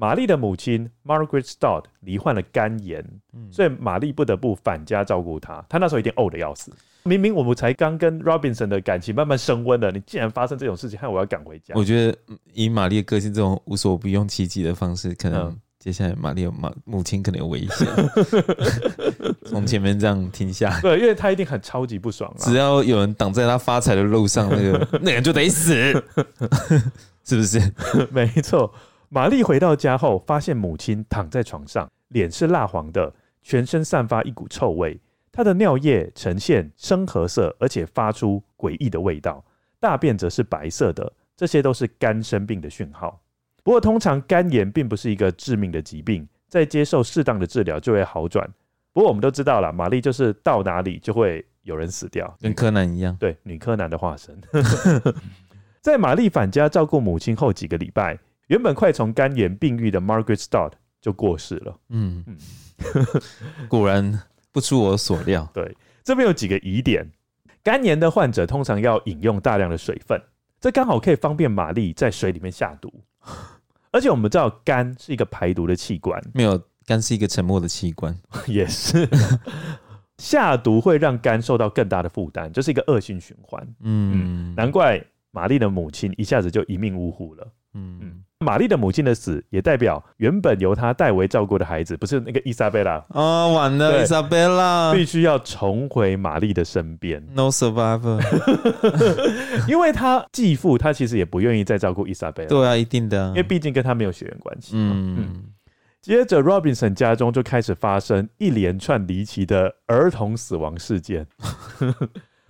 [0.00, 5.60] 玛丽的母亲 Margaret Stott 罹患了肝炎，嗯、所以玛丽不得不返家照顾她。
[5.68, 6.72] 她那时候一定呕得要死。
[7.02, 11.74] 明明我们才刚跟 Robinson 的感情慢慢升温了，你竟然发生这种事情，害我要赶回家。
[11.74, 12.16] 我觉得
[12.52, 17.86] 以玛丽的个性，这种无所不用其极的方式，可能接下来玛丽有母母亲可能有危险。
[19.46, 22.32] 从前面这样听下来，对，因为她一定很超级不爽。
[22.38, 25.72] 只要有人挡在她发财的路上，那个 那个人就得死，
[27.24, 27.60] 是不是？
[28.10, 28.72] 没错。
[29.08, 35.00] 玛丽回到家后，发现母亲躺在床上，脸是蜡黄的，全身散发一股臭味。
[35.30, 39.44] 她的尿液呈现深褐色，而且发出诡异的味道。
[39.80, 43.20] 大便则是白色的，这些都是肝生病的讯号。
[43.68, 48.50] 不过，通常肝炎并不是一个致命的疾病，在接受适当的治疗就会好转。
[48.94, 53.14] 不过，我们都知道了，玛丽就是到哪里就会有人死掉，跟柯南一样。
[53.20, 54.34] 对，女柯南的化身。
[55.82, 58.18] 在玛丽返家照顾母亲后几个礼拜。
[58.46, 61.78] 原本快从肝炎病愈的 Margaret Stott 就过世了。
[61.90, 62.38] 嗯嗯，
[63.68, 64.18] 果然
[64.50, 65.46] 不出我所料。
[65.52, 67.06] 对，这边有几个疑点：
[67.62, 70.18] 肝炎的患者通常要饮用大量的水分，
[70.58, 72.90] 这刚好可以方便玛丽在水里面下毒。
[73.90, 78.16] 而且我们知道肝是一个排毒的器官，没有，肝是一个沉默的器官，
[78.46, 79.08] 也是
[80.18, 83.66] 下毒会让肝受到更大的负担，这是一个恶性循环。
[83.80, 87.46] 嗯，难怪玛丽的母亲一下子就一命呜呼了。
[87.74, 88.24] 嗯嗯。
[88.40, 97.20] 玛丽的母亲的死，也代表原本由她代为照顾的孩子，不是那个伊莎贝拉啊，完了，伊莎贝拉必须要重回玛丽的身边。
[97.34, 98.22] No survivor，
[99.66, 102.48] 因为他继父他其实也不愿意再照顾伊莎贝拉。
[102.48, 104.70] 对啊，一定的，因为毕竟跟他没有血缘关系。
[104.74, 105.44] 嗯嗯。
[106.00, 111.26] 接着，Robinson 家中就开始发生一连串离奇的儿童死亡事件。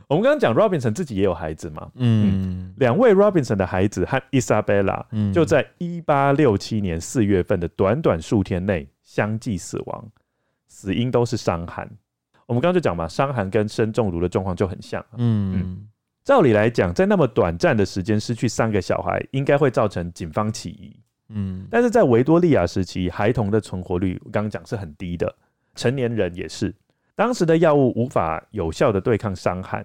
[0.08, 10.10] 我们刚刚讲 Robinson 自己也有孩子嘛，嗯，两位 Robinson 的孩子和 Isabella 就在一八六七年四月份的短短数天内相继死亡，
[10.66, 11.86] 死因都是伤寒。
[12.46, 15.86] 我们刚刚就讲嘛，伤寒跟砷中毒的状况就很像，嗯，
[16.24, 20.96] 照理来讲，在那么短暂的时间失去三个小孩，应该会造成警方起疑，
[21.28, 25.34] 嗯，但是在维多利亚时期，孩童的存活率我刚刚讲是很低的，
[25.74, 26.74] 成年人也是。
[27.18, 29.84] 当时的药物无法有效的对抗伤寒，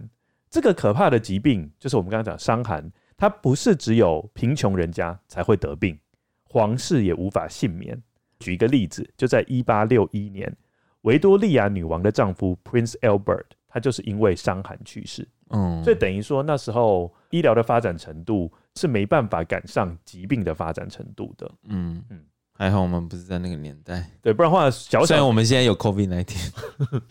[0.51, 5.97] 这个可怕的疾病就是我们刚刚讲伤寒，它不是只有贫穷人家才会得病，
[6.43, 7.99] 皇室也无法幸免。
[8.39, 10.55] 举一个例子，就在一八六一年，
[11.01, 15.27] 维多利亚女王的丈夫 Prince Albert，他就是因为伤寒去世。
[15.49, 21.51] 嗯，所以等于说那时候医疗的发展程度是没办法赶上疾病的发展程度的。
[21.63, 22.23] 嗯嗯，
[22.63, 26.49] 还好我们不是在那个年代，对，不然的话小小，虽然我们现在有 COVID nineteen，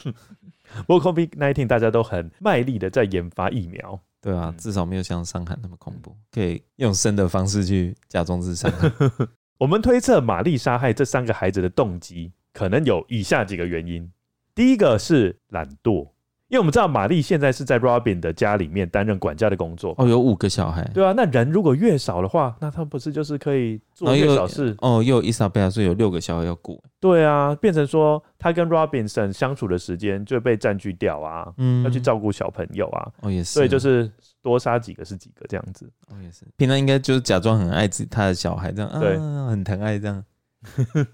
[0.87, 4.01] 不过 COVID nineteen 大家都很卖力的在研发疫苗。
[4.23, 8.91] 对啊，至少没有像伤寒那么恐怖，可以用生的方式去假装自伤寒。
[9.59, 14.11] 我们推测玛丽杀害这三个孩子的动机，可能有以下几个原因。
[14.55, 16.12] 第一个是懒惰。
[16.53, 19.95] 因为我们知道玛丽现在是在 Robin 的家里面担任管家的工作。
[19.97, 24.77] 哦，有五个小孩，对啊，那人如果越少的话，那他不是就是可以做越少事？
[24.83, 25.03] 哦？
[25.03, 40.23] 又有伊莎贝拉，所以有六个小孩要顾，对啊，变成说他跟 Robinson 相处的时间就被占据掉啊，嗯，要去照顾小朋友啊，哦也是，所以就是多杀几个是几个这样子，哦也是，平常应该就是假装很爱他的小孩这样，对，啊、很疼爱这样，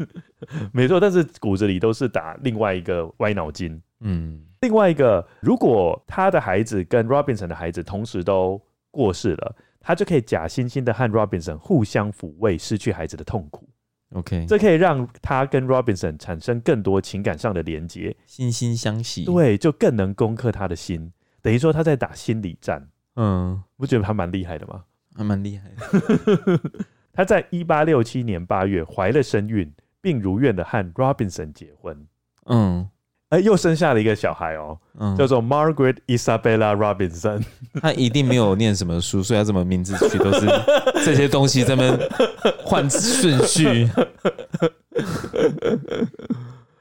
[0.75, 4.43] 没错，但是骨子里都是打另外一个歪脑筋，嗯。
[4.61, 13.69] 另外一个，如果他的孩子跟 Robinson 的孩子同时都过世了，他就可以假惺惺的和 Robinson 互相抚慰失去孩子的痛苦。
[14.15, 19.25] OK，这可以让他跟 Robinson 产生更多情感上的连接，惺惺相惜。
[19.25, 21.13] 对，就更能攻克他的心。
[21.43, 22.89] 等于说他在打心理战。
[23.17, 24.85] 嗯，不觉得他蛮厉害的吗？
[25.15, 26.61] 还蛮厉害的。
[27.13, 32.07] 他在一八六七年八月怀了身孕，并如愿的和 Robinson 结婚。
[32.47, 32.89] 嗯。
[33.31, 34.79] 哎、欸，又生下了一个小孩哦、
[35.19, 37.45] 叫做 Margaret Isabella Robinson。
[37.83, 40.47] 他一定没有念什么书，所以他怎么名字取都是
[41.05, 41.99] 这些东西，这么
[42.65, 43.87] 换顺序，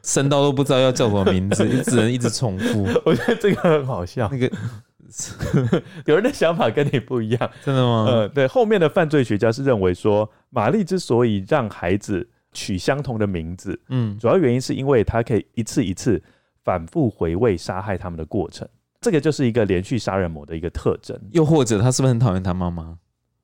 [0.04, 2.88] 生到都不知道要叫什么名字，只能一直重复。
[3.04, 4.30] 我觉得这个很好笑。
[4.32, 4.50] 那个
[6.06, 8.06] 有人的想法跟你不一样，真的吗？
[8.08, 16.24] 呃，对，后面的犯罪学家是认为说，玛丽之所以让孩子取相同的名字，嗯，主要原因是因为他可以一次一次。
[16.68, 18.68] 反复回味杀害他们的过程，
[19.00, 21.18] 这个就是一个连续杀人魔的一个特征。
[21.32, 22.98] 又或者他是不是很讨厌他妈妈？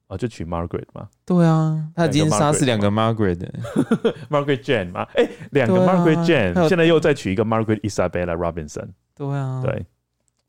[0.07, 1.07] 哦，就娶 Margaret 嘛？
[1.23, 5.07] 对啊，他已经杀死两个 Margaret，Margaret Jane 嘛？
[5.15, 8.89] 哎，两个 Margaret Jane，现在又再娶一个 Margaret Isabella Robinson。
[9.15, 9.85] 对啊，对，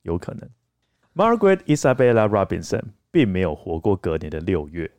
[0.03, 0.51] 有可能
[1.15, 4.91] Margaret Isabella Robinson 并没有活过隔年的六月，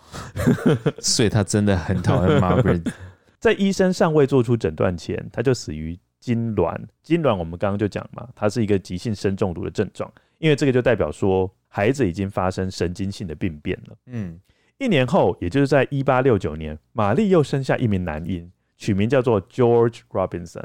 [0.98, 2.90] 所以他真的很讨厌 Margaret。
[3.38, 6.00] 在医生尚未做出诊断前，他就死于。
[6.22, 13.96] 痙攣，痙攣，我们刚刚就讲嘛，它是一个急性砷中毒的症状，因为这个就代表说孩子已经发生神经性的病变了。
[14.06, 14.38] 嗯，
[14.78, 20.64] 一年后，也就是在一八六九年，玛丽又生下一名男婴，取名叫做 George Robinson。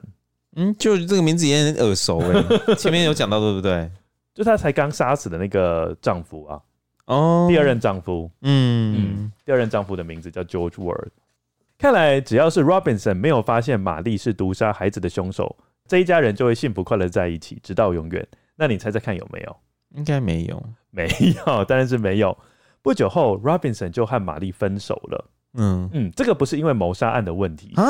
[0.55, 3.89] 嗯，就这个名字也很耳熟诶，前面有讲到对不对？
[4.33, 6.61] 就她才刚杀死的那个丈夫啊，
[7.05, 11.09] 哦，第二任丈夫，嗯嗯，第二任丈夫的名字叫 George Ward。
[11.77, 15.55] 看来，只要是 Robinson 没有发现玛丽是毒杀孩子的凶手，
[15.87, 18.27] 这一家人就会幸福快乐在一起，直到永远。
[18.55, 19.55] 那你猜猜看有没有？
[19.95, 21.07] 应该没有，没
[21.45, 22.35] 有，当然是没有。
[22.81, 25.29] 不久后，Robinson 就和玛丽分手了。
[25.53, 27.83] 嗯嗯，这个不是因为谋杀案的问题啊，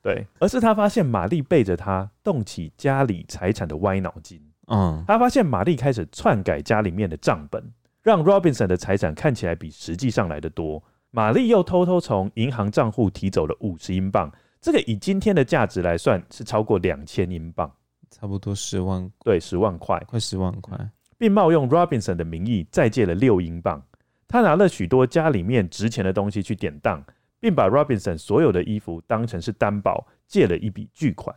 [0.00, 4.40] 对，而是他发现玛丽背着他动起家里财产的歪脑筋。
[4.68, 7.62] 嗯，他发现玛丽开始篡改家里面的账本，
[8.02, 10.82] 让 Robinson 的财产看起来比实际上来的多。
[11.10, 14.30] 玛丽又偷偷从银行账户提走了五十英镑，
[14.60, 17.70] 这个以今天的价值来算是超过两千英镑，
[18.10, 20.78] 差不多十万，对，十万块，快十万块，
[21.16, 23.82] 并冒用 Robinson 的名义再借了六英镑。
[24.26, 27.02] 他拿了许多家里面值钱的东西去典当，
[27.40, 31.34] 并把 Robinson 所有的衣服当成是担保，借了一笔巨款。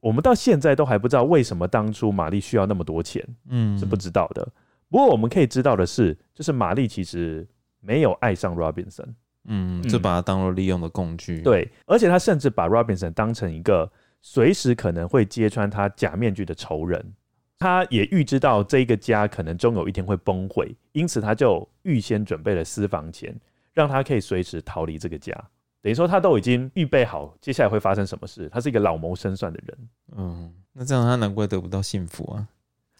[0.00, 4.48] 我们到现在都还不知道为什么当初玛丽需要那么多钱，嗯，是不知道的。
[4.88, 7.46] 不过我们可以知道的是，就是玛丽其实。
[7.86, 9.14] 没有爱上 Robinson，
[9.44, 11.40] 嗯，就把他当做利用的工具。
[11.42, 17.14] 对，而且他甚至把 Robinson 当成一个随时可能会揭穿他假面具的仇人。
[17.58, 23.34] 他也预知到这个家可能终有一天会崩溃，因此他就预先准备了私房钱，
[23.72, 25.32] 让他可以随时逃离这个家。
[25.80, 28.48] 等于说他都已经预备好接下来会发生什么事。
[28.50, 29.78] 他是一个老谋深算的人。
[30.16, 32.46] 嗯，那这样他难怪得不到幸福啊！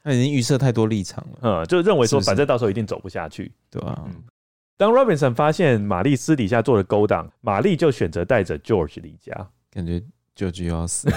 [0.02, 4.04] 他已经预设太多立场了，嗯，就认为说反正到时候一定走不下去，对吧？
[4.06, 4.22] 嗯。
[4.76, 9.32] 当 Robinson 发现玛丽私底下做的勾当，玛丽就选择带着 George 离家，
[9.70, 10.02] 感觉
[10.36, 11.08] George 又要死。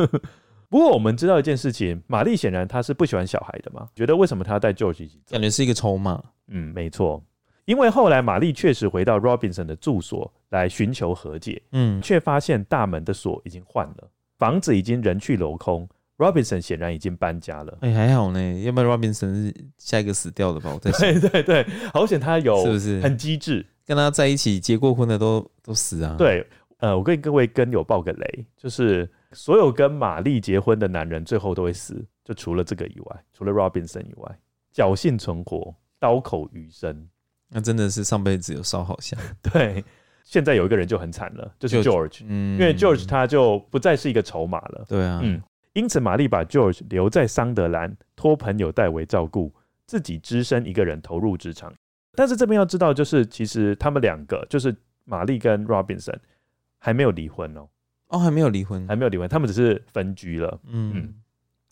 [0.68, 5.32] 不过我们知道一件事情，玛丽显然她是不喜欢小孩的嘛，觉得为什么她要带 George 一起走？
[5.32, 6.22] 感觉是一个筹码。
[6.48, 7.24] 嗯，没错，
[7.64, 15.88] 因为后来玛丽确实回到 Robinson 的住所来寻求和解，嗯，却发现大门的锁已经换了，房子已经人去楼空。
[16.20, 17.78] Robinson 显然已经搬家了。
[17.80, 20.70] 哎、欸，还好呢，要不然 Robinson 是下一个死掉的吧？
[20.72, 21.00] 我在想。
[21.18, 23.64] 对对对，好险他有，是不是很机智？
[23.86, 26.14] 跟他在一起结过婚的都都死啊。
[26.18, 26.46] 对，
[26.78, 34.38] 呃，我跟各位跟友爆个雷，就是所有跟玛丽结婚的男人最后都会死，就除了这个以外，除了 Robinson 以外。
[34.72, 37.08] 侥幸存活，刀口余生。
[37.48, 39.18] 那真的是上辈子有烧好香。
[39.52, 39.84] 对，
[40.22, 44.84] 现在有一个人就很惨了，就是 George，嗯，因为 George 他就不再是一个筹码了。
[44.88, 45.42] 对啊，嗯，
[45.72, 49.52] 因此玛丽把 George 留在桑德兰，托朋友代为照顾，
[49.86, 51.72] 自己只身一个人投入职场。
[52.14, 56.16] 但是这边要知道，就是其实他们两个，就是玛丽跟 Robinson
[56.78, 57.68] 还没有离婚哦。
[58.08, 60.58] 哦，还没有离婚，还没有离婚，他们只是分居了。
[60.66, 61.14] 嗯，嗯，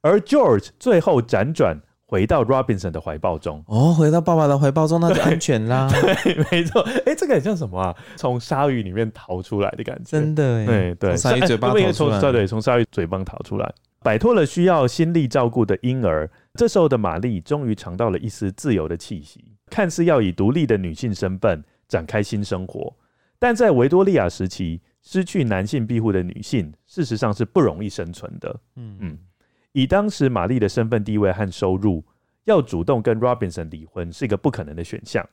[0.02, 1.78] 而 George 最后辗转。
[2.10, 5.86] 回到 Robinson 的怀抱中哦，回到爸爸的怀抱中，那就安全啦。
[5.92, 6.80] 对，没错。
[6.80, 7.94] 哎、欸，这个很像什么啊？
[8.16, 10.64] 从鲨鱼里面逃出来的感觉，真的哎。
[10.64, 13.70] 对对，从鲨鱼嘴巴逃出来，对，从鲨鱼嘴巴逃出来，
[14.00, 16.30] 摆脱了需要心力照顾的婴儿。
[16.54, 22.96] 这时候的玛丽终于尝到了一丝自由的气息，看似要以独立的女性身份展开新生活。
[23.38, 28.60] 但在维多利亚时期，失去男性庇护的女性，事实上是不容易生存的。
[28.76, 29.18] 嗯嗯。
[29.72, 32.04] 以当时玛丽的身份地位和收入，
[32.44, 35.24] 要主动跟 Robinson 离婚是一个不可能的选项，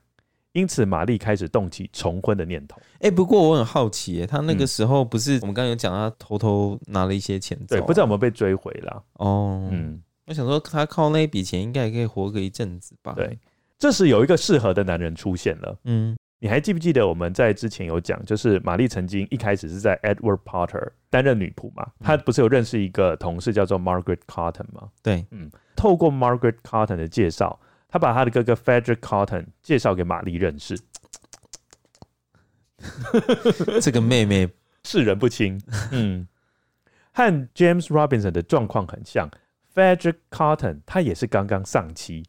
[0.55, 2.79] 因此玛丽开始动起重婚的念头。
[2.95, 9.03] 哎、欸，不过我很好奇，他那个时候不是我们刚刚有讲他偷偷拿了一些钱走、啊，对，不知道有没有被追回了。
[9.15, 13.13] 哦，嗯，我想说他靠那一笔钱应该也可以活个一阵子吧。
[13.15, 13.37] 对，
[13.77, 15.77] 这时有一个适合的男人出现了。
[15.83, 16.15] 嗯。
[16.39, 21.87] 你还记不记得我们在之前有讲，就是玛丽曾经一开始是在 Edward Potter 担任女仆嘛？
[22.01, 24.89] 她不是有认识一个同事叫做 Margaret Cotton 吗？
[25.01, 27.57] 对，嗯，透过 Margaret Cotton 的介绍，
[27.95, 30.77] 她把他的哥哥 Frederick Cotton 介绍给玛丽认识。
[33.81, 34.49] 这个妹妹
[34.83, 35.61] 是人不清，
[35.93, 36.27] 嗯，
[37.13, 39.31] 和 James Robinson 的状况很像。
[39.73, 42.25] Frederick Cotton 他也是刚刚丧妻，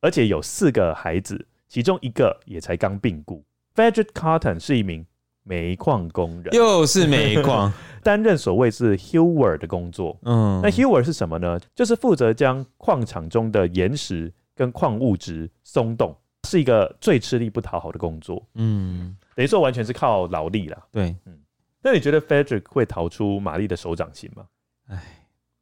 [0.00, 3.44] 而且有四个孩子，其中一个也才刚病故。
[3.74, 5.04] Frederick Cotton 是一名
[5.42, 7.70] 煤矿工人，又是煤矿，
[8.02, 10.18] 担任所谓是 Hewer 的工作。
[10.22, 11.60] 嗯，那 Hewer 是什么呢？
[11.74, 16.14] 就是负责将矿场中的岩石跟矿物质松动，
[16.46, 18.46] 是一个最吃力不讨好的工作。
[18.56, 20.86] 嗯，等于说完全是靠劳力啦。
[20.92, 21.38] 对，嗯。
[21.80, 24.44] 那你觉得 Frederick 会逃出玛丽的手掌心吗？
[24.88, 25.02] 哎，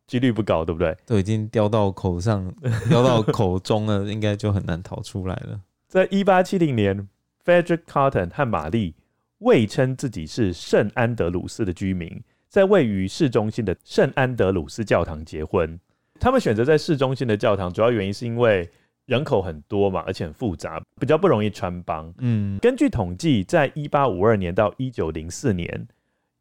[0.08, 0.96] 几率不高，对不对？
[1.06, 2.52] 都已经叼到口上，
[2.90, 5.60] 叼到口中了，应该就很难逃出来了。
[5.86, 7.08] 在一八七零年。
[7.44, 8.94] Frederick Cotton 和玛丽
[9.38, 15.80] 伪称自己是圣安德鲁斯的居民，在位于市中心的圣安德鲁斯教堂结婚。
[16.20, 18.68] 他们选择在市中心的教堂，主要原因是因为
[19.08, 22.12] 人口很多嘛，而且很复杂，比较不容易穿帮。
[22.18, 25.88] 嗯，根据统计，在一八五二年到一九零四年，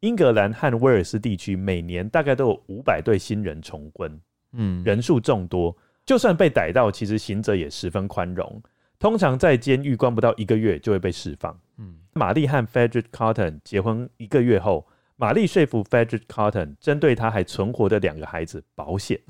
[0.00, 4.20] 英格兰和威尔斯地区每年大概都有五百对新人重婚。
[4.52, 8.62] 嗯，人数众多，就算被逮到，其实行者也十分宽容。
[8.98, 11.58] 通常在监狱关不到一个月就会被释放。
[11.78, 14.86] 嗯，玛丽和 Frederick Cotton 结婚一个月后，
[15.20, 19.20] 玛丽说服 Frederick Cotton 针对他还存活的两个孩子保险。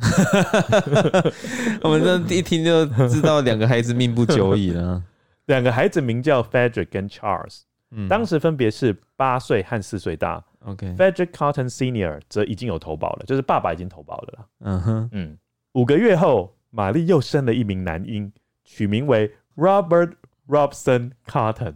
[1.82, 5.02] 我们这一听就知道两个孩子命不久矣了。
[5.46, 10.44] 两个孩子名叫 Frederick 跟 Charles，嗯，当时分别是八岁和四岁大。
[10.66, 14.44] OK，Frederick Cotton Senior 则已经有投保了，就是爸爸已经投保了啦。
[14.60, 15.38] 嗯哼，嗯，
[15.72, 18.30] 五个月后，玛丽又生了一名男婴，
[18.62, 19.32] 取名为。
[19.56, 20.12] Robert
[20.46, 21.72] Robson Cotton，OK，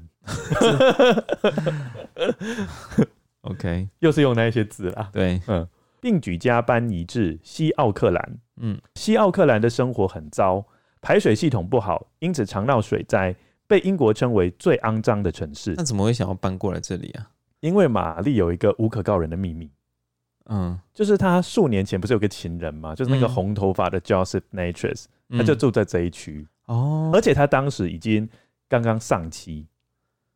[3.43, 3.89] Okay.
[3.99, 5.11] 又是用那一些字啦。
[5.13, 5.67] 对，嗯，
[6.01, 8.39] 并举家搬移至西奥克兰。
[8.57, 10.65] 嗯，西奥克兰的生活很糟，
[11.01, 13.35] 排水系统不好，因此常闹水灾，
[13.67, 15.75] 被英国称为最肮脏的城市。
[15.77, 17.31] 那怎么会想要搬过来这里啊？
[17.61, 19.71] 因为玛丽有一个无可告人的秘密。
[20.47, 26.47] 嗯，就是他数年前不是有个情人嘛，就是那个红头发的 Joseph Natures，、嗯，他就住在这一区。
[26.67, 28.29] 哦，而且他当时已经
[28.69, 29.67] 刚刚丧妻，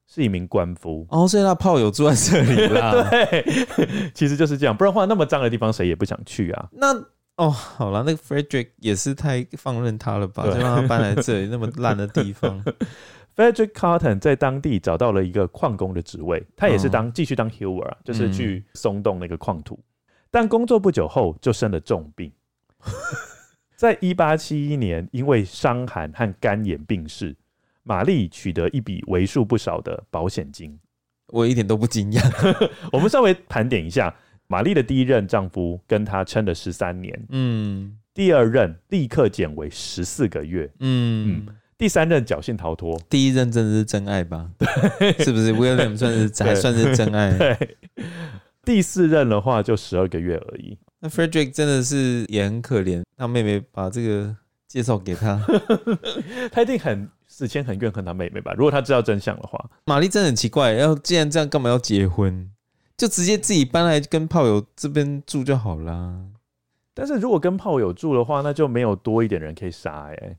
[0.06, 2.92] 是一名官夫哦，所以他炮友住在这里啦。
[3.10, 6.68] 对，其实就是这样，不然的话那么脏的地方谁也不想去啊。
[6.72, 6.94] 那
[7.36, 12.64] 哦，好了，那个 Frederick 也是太放任他了吧，就让他搬来这里那么烂的地方。
[13.36, 19.74] Frederick Carton 在当地找到了一个矿工的职位，他也是当继、哦、续当 Hewer 啊，就是去松动那个矿土。
[19.74, 19.84] 嗯、
[20.30, 22.32] 但工作不久后就生了重病。
[23.76, 27.36] 在一八七一年，因为伤寒和肝炎病逝，
[27.86, 30.76] 玛丽取得一笔为数不少的保险金。
[31.28, 32.20] 我一点都不惊讶。
[32.92, 34.12] 我们稍微盘点一下，
[34.48, 44.50] 玛丽的第一任丈夫跟她撑了十三年，嗯，第二任立刻减为十四个月，嗯，嗯，第三任侥幸逃脱，第一任真的是真爱吧？
[44.58, 47.36] 对，是不是？William 算是还算是真爱。
[47.36, 47.76] 对，
[48.64, 50.76] 第四任的话就十二个月而已。
[51.00, 54.34] 那 Frederick 真的是也很可怜，他妹妹把这个
[54.66, 55.44] 介绍给他，
[56.50, 58.54] 他一定很死前很怨恨他妹妹吧？
[58.56, 62.50] 如果他知道真相的话，玛丽真的很奇怪，要既然这样，干嘛要结婚？
[62.96, 66.16] 就直接自己搬来跟炮友这边住就好啦。
[66.94, 70.38] 但是如果跟炮友住的话，那就没有多一点人可以杀哎、欸。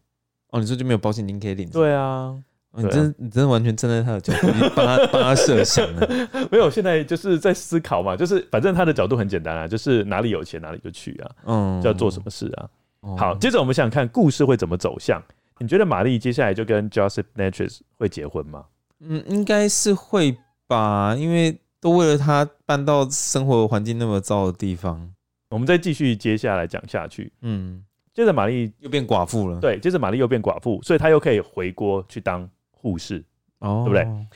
[0.49, 1.69] 哦，你说就没有保险金可以领？
[1.69, 2.35] 对啊。
[2.71, 6.07] 你真的你真的完全站在他的角度，你帮他 帮他设想了。
[6.49, 12.69] 没有，现在就是在思考嘛，就是反正他的角度很简单啊，就是哪里有钱哪里就去啊，嗯，就要做什么事啊。
[13.03, 15.21] 嗯、好，接着我们想想看故事会怎么走向。
[15.59, 18.65] 你觉得玛丽接下来就跟 Joseph Natchez 会结婚吗？
[18.99, 20.37] 嗯，应该是会
[20.67, 25.13] 吧，因为都为了他搬到生活环境那么糟的地方。
[25.49, 27.31] 我们再继续接下来讲下去。
[27.41, 27.83] 嗯，
[28.13, 29.59] 接着玛丽又变寡妇了。
[29.59, 32.49] 对，接着玛丽又变寡妇，所以她又可以回国去当。
[32.79, 33.25] 护士，
[33.57, 34.27] 哦，对不对？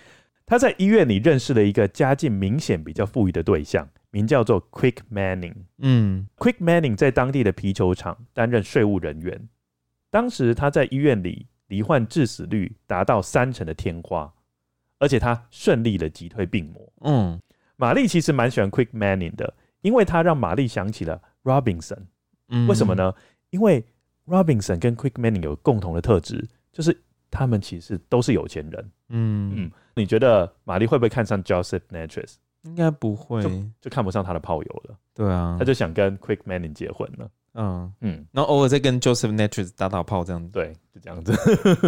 [0.47, 5.53] 她在医院里认识了一个家境明显比较富裕的对象，名叫做 Quick Manning。
[5.77, 9.47] 嗯，Quick Manning 在当地的皮球厂担任税务人员。
[10.11, 14.31] 当时他在医院里罹患致死率达到三成的天花，
[14.99, 16.93] 而且他顺利的击退病魔。
[17.01, 17.41] 嗯，
[17.77, 19.51] 玛丽其实蛮喜欢 Quick Manning 的，
[19.81, 22.03] 因为他让玛丽想起了 Robinson。
[22.49, 23.11] 嗯，为什么呢？
[23.49, 23.83] 因为
[24.27, 26.95] Robinson 跟 Quick Manning 有共同的特质，就是。
[27.33, 32.33] 他们其实都是有钱人，嗯嗯，你觉得玛丽会不会看上 Joseph Natchez？
[32.63, 33.49] 应该不会，就，
[33.79, 34.97] 就看不上他的炮友了。
[35.13, 37.31] 对啊，他就想跟 Quick Manning 结婚了。
[37.53, 40.49] 嗯嗯，然后偶尔再跟 Joseph Natchez 打打炮，这样子。
[40.51, 41.33] 对，就这样子。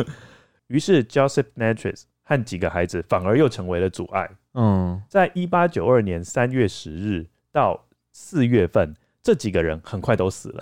[0.67, 4.29] 于是 Joseph Natchez 和几个孩子反而又成为了阻碍。
[4.53, 10.61] 嗯，在一八九二年三月十日到四月份，这几个人很快都死了，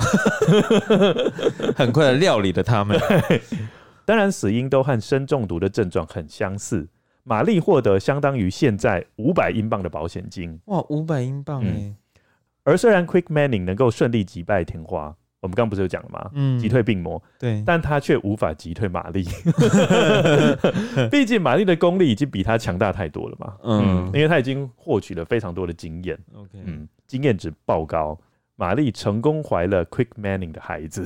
[1.75, 2.99] 很快的料理了他们。
[4.05, 6.87] 当然，死因都和砷中毒的症状很相似。
[7.23, 10.59] 玛丽获得相当于现在五百英镑的保险金。
[10.65, 11.95] 哇，五百英镑哎、嗯！
[12.63, 16.29] 而虽然 Quick Manning 能够顺利击败天花，我们刚刚不是有讲了吗？
[16.33, 17.21] 嗯，击退病魔。
[17.39, 19.25] 对，但他却无法击退玛丽。
[21.09, 23.57] 毕竟玛丽的功力已经比他强大太多了嘛。
[23.63, 26.17] 嗯，因为他已经获取了非常多的经验。
[26.35, 28.19] OK，嗯，经验值爆高。
[28.55, 31.03] 玛丽成功怀了 Quick Manning 的孩子，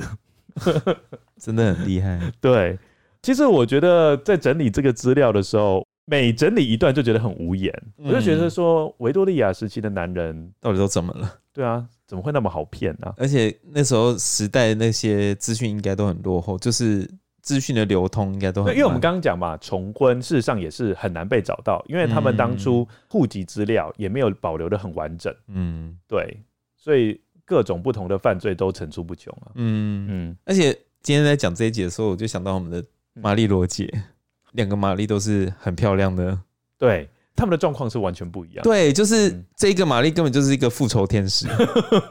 [1.40, 2.20] 真的很厉害。
[2.38, 2.78] 对。
[3.22, 7.72] 其实我觉得在整理这个资料的时候，每整理一段就觉得很无言。
[7.98, 11.38] 嗯、我就觉得说，维多利亚时期的男人到底都怎么了？
[11.52, 13.14] 对啊，怎么会那么好骗呢、啊？
[13.18, 17.10] 而且那时候时代那些资讯应该都很落后，就是
[17.42, 18.72] 资讯的流通应该都很……
[18.72, 25.34] 因为我们刚刚讲嘛，重婚事实上也是很难被找到，因为他们当初户籍资料也没有保留的很完整。
[25.48, 26.40] 嗯，对，
[26.76, 29.50] 所以各种不同的犯罪都层出不穷啊。
[29.56, 32.84] 嗯嗯，而且今天在讲这一集的时候，我就想到我们的。
[33.18, 33.90] 玛丽罗姐，
[34.56, 36.36] 两个玛丽都是很漂亮的，
[36.78, 38.64] 对，他们的状况是完全不一样。
[38.64, 41.46] 对，就是这个玛丽根本就是一个复仇天使，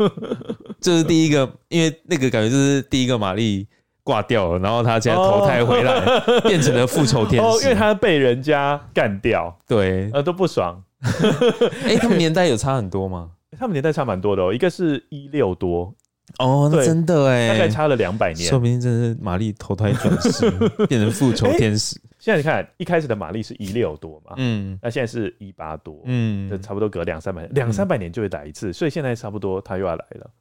[0.80, 3.68] 这是第一个，因为那个感觉就是第一个玛丽
[4.04, 10.82] 挂掉了，然后她现在投胎回来， 变成了复仇天使，因为她被人家干掉，对，呃，都不爽。
[11.86, 13.32] 哎，他们年代有差很多吗？
[13.58, 15.94] 他们年代差蛮多的哦，一个是一六多。
[16.40, 20.50] 哦，那真的哎，大概差了两百年，说不定真是玛丽投胎转世，
[20.88, 21.96] 变成复仇天使。
[22.26, 30.32] 现在你看，一开始的玛丽是一六多嘛，嗯，那现在是一八多，嗯，就差不多隔两三百年，两三百年就会打一次，所以现在差不多他又要来了。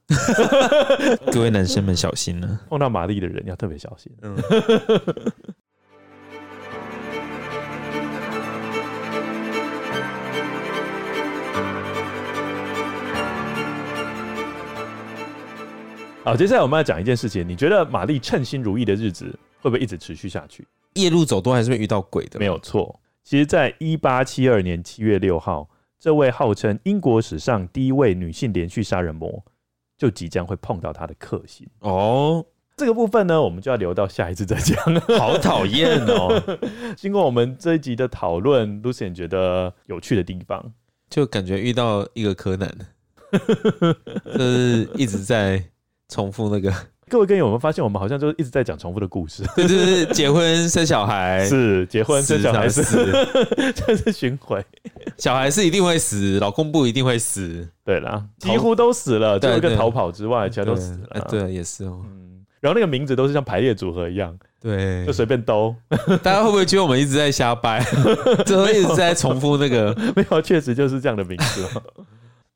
[1.31, 4.11] 各位男生们小心了，碰到玛丽的人要特别小心。
[4.23, 4.35] 嗯。
[16.23, 17.47] 好，接下来我们要讲一件事情。
[17.47, 19.27] 你觉得玛丽称心如意的日子
[19.61, 20.67] 会不会一直持续下去？
[20.95, 22.37] 夜路走多还是会遇到鬼的？
[22.39, 22.99] 没有错。
[23.23, 25.69] 其实，在一八七二年七月六号，
[25.99, 29.43] 这位号称英国史上第一位女性连续杀人魔，
[29.97, 31.67] 就即将会碰到她的克星。
[31.79, 32.45] 哦，
[32.77, 34.77] 这个部分呢，我们就要留到下一次再讲。
[35.17, 36.59] 好讨厌哦！
[36.97, 40.73] 经过我们这一集的讨论，Lucian 觉得有趣的地方，
[41.09, 42.75] 就感觉遇到一个柯南，
[44.33, 45.63] 就是一直在。
[46.07, 46.71] 重复那个，
[47.07, 49.43] 各位跟友，有没有发现我们好像就一直在讲重复的故事？
[49.55, 52.83] 对对对，结婚生小孩 是结婚生小孩是，
[53.75, 54.63] 这是巡回。
[55.17, 57.67] 小孩是一定会死，老公不一定会死。
[57.83, 61.27] 对啦，几乎都死了，除了个逃跑之外，其他都死了。
[61.29, 62.01] 对，也是哦。
[62.05, 65.75] 嗯，然后那个名字都是像排列组合一样，对，就随便兜。
[66.23, 67.83] 大家会不会觉得我们一直在瞎掰？
[68.47, 69.95] 最后一直在重复那个？
[70.15, 71.67] 没有，确实就是这样的名字。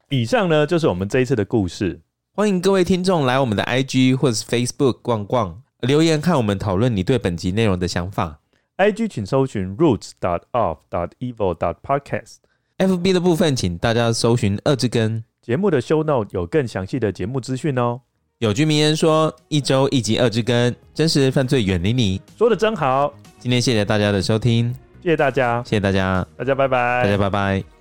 [0.09, 1.99] 以上呢，就是我们这一次的故事。
[2.39, 8.39] 欢迎各位听众来我们的 IG 或者是 Facebook 逛逛，留言看我们讨论你对本集内容的想法。
[8.77, 12.37] IG 请搜寻 roots dot off dot evil dot podcast。
[12.77, 15.21] FB 的部分请大家搜寻二之根。
[15.41, 17.99] 节目的 show note 有更详细的节目资讯哦。
[18.37, 22.21] 有句名言说：一周一集二之根，真实犯罪远离你。
[22.37, 23.13] 说的真好。
[23.37, 24.73] 今天谢谢大家的收听，
[25.03, 27.78] 谢谢大家，谢谢大家，大家拜拜，大家拜拜。